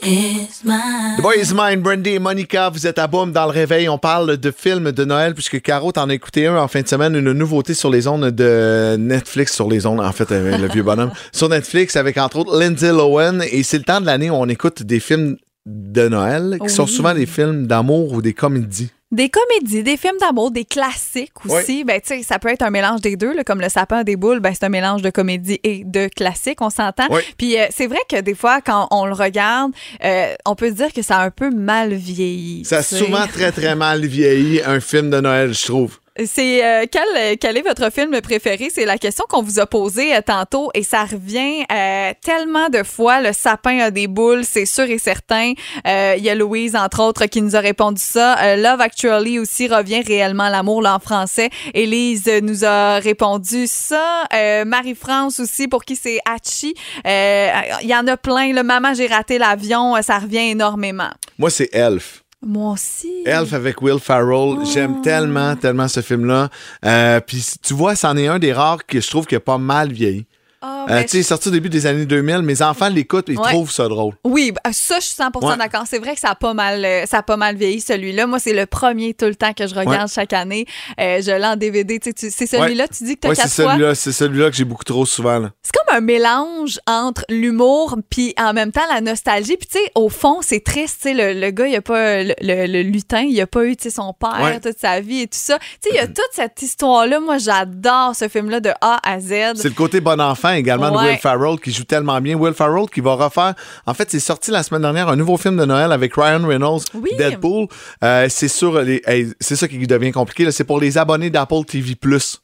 [0.05, 3.89] The Boy is Mine, Brandy et Monica, vous êtes à Boom dans le réveil.
[3.89, 6.89] On parle de films de Noël puisque Caro t'en a écouté un en fin de
[6.89, 10.69] semaine, une nouveauté sur les ondes de Netflix, sur les ondes, en fait, euh, le
[10.69, 13.41] vieux bonhomme, sur Netflix avec entre autres Lindsay Lohan.
[13.51, 16.85] Et c'est le temps de l'année où on écoute des films de Noël qui sont
[16.85, 16.91] Oui.
[16.91, 18.91] souvent des films d'amour ou des comédies.
[19.13, 21.85] Des comédies, des films d'amour, des classiques aussi.
[21.85, 24.17] Ben, tu sais, ça peut être un mélange des deux, là, comme le sapin des
[24.17, 27.07] boules, ben, c'est un mélange de comédie et de classique, on s'entend.
[27.11, 27.21] Oui.
[27.39, 29.71] Puis euh, c'est vrai que des fois, quand on le regarde,
[30.05, 32.65] euh, on peut se dire que ça a un peu mal vieilli.
[32.65, 35.99] Ça a souvent très très mal vieilli, un film de Noël, je trouve.
[36.25, 38.71] C'est euh, quel, quel est votre film préféré?
[38.73, 42.85] C'est la question qu'on vous a posée euh, tantôt et ça revient euh, tellement de
[42.85, 43.21] fois.
[43.21, 45.55] Le sapin a des boules, c'est sûr et certain.
[45.89, 48.39] Euh, Il y a Louise, entre autres, qui nous a répondu ça.
[48.39, 51.51] Euh, Love Actually aussi revient réellement l'amour là, en français.
[51.75, 54.23] Élise nous a répondu ça.
[54.33, 56.75] Euh, Marie-France aussi, pour qui c'est Hachi.
[57.05, 58.53] Il y en a plein.
[58.53, 61.11] Le Maman, j'ai raté l'avion, ça revient énormément.
[61.39, 62.24] Moi, c'est Elf.
[62.47, 63.23] Moi aussi.
[63.25, 64.59] Elf avec Will Ferrell.
[64.73, 66.49] J'aime tellement, tellement ce film-là.
[66.85, 69.59] Euh, Puis tu vois, c'en est un des rares que je trouve qui a pas
[69.59, 70.27] mal vieilli.
[70.67, 72.39] Ah, Euh, tu sais, est sorti au début des années 2000.
[72.43, 73.51] Mes enfants l'écoutent et ils Ouais.
[73.51, 74.15] trouvent ça drôle.
[74.25, 75.57] Oui, bah, ça, je suis 100 Ouais.
[75.57, 75.85] d'accord.
[75.89, 78.27] C'est vrai que ça a pas mal, euh, ça a pas mal vieilli, celui-là.
[78.27, 80.15] Moi, c'est le premier tout le temps que je regarde Ouais.
[80.15, 80.67] chaque année.
[81.01, 81.99] Euh, je l'ai en DVD.
[81.99, 83.73] Tu tu- c'est celui-là, tu dis que t'as Ouais, c'est quatre fois?
[83.73, 85.49] celui-là, c'est celui-là que j'ai beaucoup trop souvent.
[85.63, 89.57] C'est comme un mélange entre l'humour puis en même temps la nostalgie.
[89.57, 90.99] Puis tu sais, au fond, c'est triste.
[91.03, 93.65] Tu sais, le, le gars, il a pas le, le- le lutin, il a pas
[93.65, 95.59] eu tu son père toute sa vie et tout ça.
[95.59, 97.21] Tu sais, il y a toute cette histoire-là.
[97.21, 99.55] Moi, j'adore ce film-là de A à Z.
[99.57, 101.11] C'est le côté bon enfant également de Ouais.
[101.11, 102.37] Will Farrell qui joue tellement bien.
[102.37, 103.55] Will Farrell qui va refaire.
[103.87, 106.83] En fait, c'est sorti la semaine dernière un nouveau film de Noël avec Ryan Reynolds,
[106.95, 107.11] Oui.
[107.19, 107.67] Deadpool.
[108.03, 109.03] Euh, c'est sur les.
[109.07, 110.51] hey, c'est ça qui devient compliqué.
[110.51, 111.97] C'est pour les abonnés d'Apple TV+.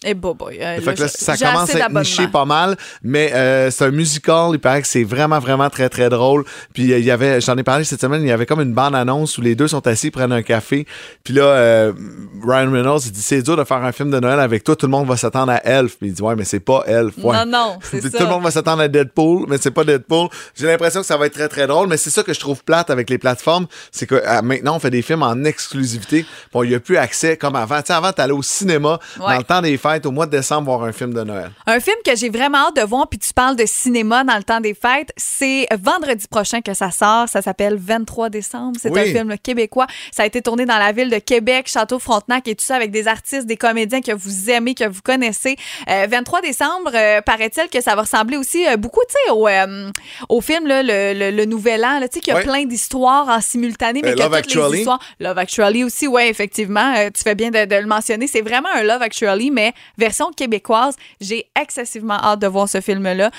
[0.05, 2.77] Et bah, boy, euh, Fait que là, j'ai- ça commence à être niché pas mal,
[3.03, 4.51] mais euh, c'est un musical.
[4.53, 6.45] Il paraît que c'est vraiment, vraiment très, très drôle.
[6.75, 9.39] Puis il y avait, j'en ai parlé cette semaine, il y avait comme une bande-annonce
[9.39, 10.87] où les deux sont assis, prennent un café.
[11.25, 11.91] Puis là,
[12.47, 14.77] Ryan Reynolds, il dit c'est dur de faire un film de Noël avec toi.
[14.77, 15.97] Tout le monde va s'attendre à Elf.
[15.99, 17.15] Puis il dit ouais, mais c'est pas Elf.
[17.23, 17.37] Ouais.
[17.37, 20.29] Non, non, c'est Tout le monde va s'attendre à Deadpool, mais c'est pas Deadpool.
[20.55, 22.63] J'ai l'impression que ça va être très très drôle, mais c'est ça que je trouve
[22.65, 26.25] plate avec les plateformes, c'est que euh, maintenant on fait des films en exclusivité.
[26.53, 27.81] Bon, il y a plus accès comme avant.
[27.81, 29.33] Tu sais, avant t'allais au cinéma Ouais.
[29.33, 31.51] dans le temps des fêtes au mois de décembre voir un film de Noël.
[31.67, 34.43] Un film que j'ai vraiment hâte de voir, puis tu parles de cinéma dans le
[34.43, 37.29] temps des fêtes, c'est vendredi prochain que ça sort.
[37.29, 38.77] Ça s'appelle 23 décembre.
[38.81, 39.01] C'est Oui.
[39.01, 39.87] un film québécois.
[40.13, 43.09] Ça a été tourné dans la ville de Québec, Château-Frontenac et tout ça avec des
[43.09, 45.57] artistes, des comédiens que vous aimez, que vous connaissez.
[45.89, 49.47] Euh, 23 décembre, euh, paraît-il que ça va ressembler aussi euh, beaucoup, tu sais, au,
[49.49, 49.91] euh,
[50.29, 52.45] au film, là, le, le- le Nouvel An, tu sais, qu'il y a Ouais.
[52.45, 54.79] plein d'histoires en simultané, mais y a Love toutes les Actually.
[54.81, 55.01] histoires.
[55.21, 56.95] Love Actually aussi, oui, effectivement.
[56.97, 58.27] Euh, tu fais bien de, de le mentionner.
[58.27, 60.95] C'est vraiment un Love Actually, mais version québécoise.
[61.21, 63.31] J'ai excessivement hâte de voir ce film-là.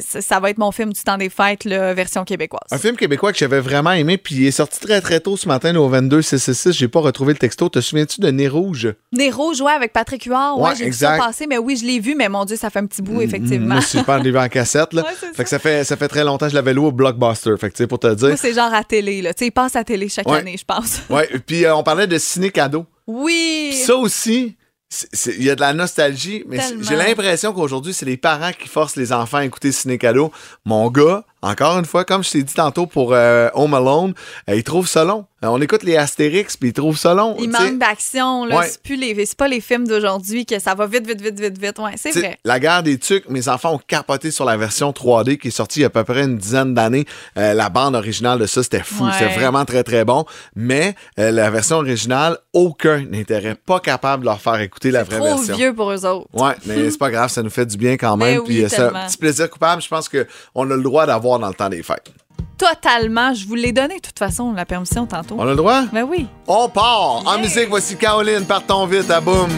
[0.00, 2.68] Ça, ça va être mon film du temps des fêtes, là, version québécoise.
[2.70, 5.48] Un film québécois que j'avais vraiment aimé, puis il est sorti très très tôt ce
[5.48, 6.72] matin là, au 22 666.
[6.72, 7.68] J'ai pas retrouvé le texto.
[7.68, 8.92] Te souviens-tu de Nez Rouge?
[9.12, 10.58] Nero jouait avec Patrick Huard.
[10.58, 11.18] Ouais, Ouais, j'ai vu exact.
[11.20, 13.20] ça passer, mais oui, je l'ai vu, mais mon Dieu, ça fait un petit bout,
[13.20, 13.55] effectivement.
[13.58, 14.92] Je je l'ai vu en cassette.
[14.92, 15.02] Là.
[15.06, 17.54] Ouais, fait que ça fait, ça fait très longtemps que je l'avais loué au Blockbuster.
[17.58, 18.36] Fait que, pour te dire.
[18.38, 19.32] C'est genre à télé, là.
[19.34, 20.38] Tu sais, il passe à télé chaque Ouais.
[20.38, 21.00] année, je pense.
[21.10, 22.86] Ouais, puis euh, on parlait de ciné-cadeau.
[23.06, 23.68] Oui!
[23.70, 24.56] Puis ça aussi,
[25.38, 28.96] il y a de la nostalgie, mais j'ai l'impression qu'aujourd'hui, c'est les parents qui forcent
[28.96, 30.32] les enfants à écouter Ciné Cadeau.
[30.64, 34.14] Mon gars, encore une fois, comme je t'ai dit tantôt pour euh, Home Alone,
[34.48, 35.26] euh, il trouve ça long.
[35.44, 37.36] Euh, on écoute les Astérix, puis il trouve ça long.
[37.38, 38.58] Il manque d'action, là.
[38.58, 38.66] Ouais.
[38.68, 41.78] C'est pas les films d'aujourd'hui que ça va vite, vite, vite, vite, vite.
[41.78, 42.38] Ouais, c'est vrai.
[42.44, 45.80] La guerre des tucs, mes enfants ont capoté sur la version 3D qui est sortie
[45.80, 47.04] il y a à peu près une dizaine d'années.
[47.36, 49.04] La bande originale de ça, c'était fou.
[49.04, 49.10] Ouais.
[49.18, 50.24] C'était vraiment très, très bon.
[50.54, 55.36] Mais la version originale, aucun n'était pas capable de leur faire écouter la vraie Trop
[55.36, 55.56] version.
[55.56, 56.26] vieux pour eux autres.
[56.32, 58.40] Ouais, mais c'est pas grave, ça nous fait du bien quand Mais même.
[58.40, 61.48] oui, Puis c'est un petit plaisir coupable, je pense qu'on a le droit d'avoir dans
[61.48, 62.12] le temps des fêtes.
[62.58, 63.34] Totalement.
[63.34, 65.36] Je vous l'ai donné, de toute façon, la permission tantôt.
[65.38, 65.82] On a le droit?
[65.92, 66.26] Ben oui.
[66.46, 67.22] On part!
[67.26, 69.50] En musique, voici Caroline, partons vite à boum!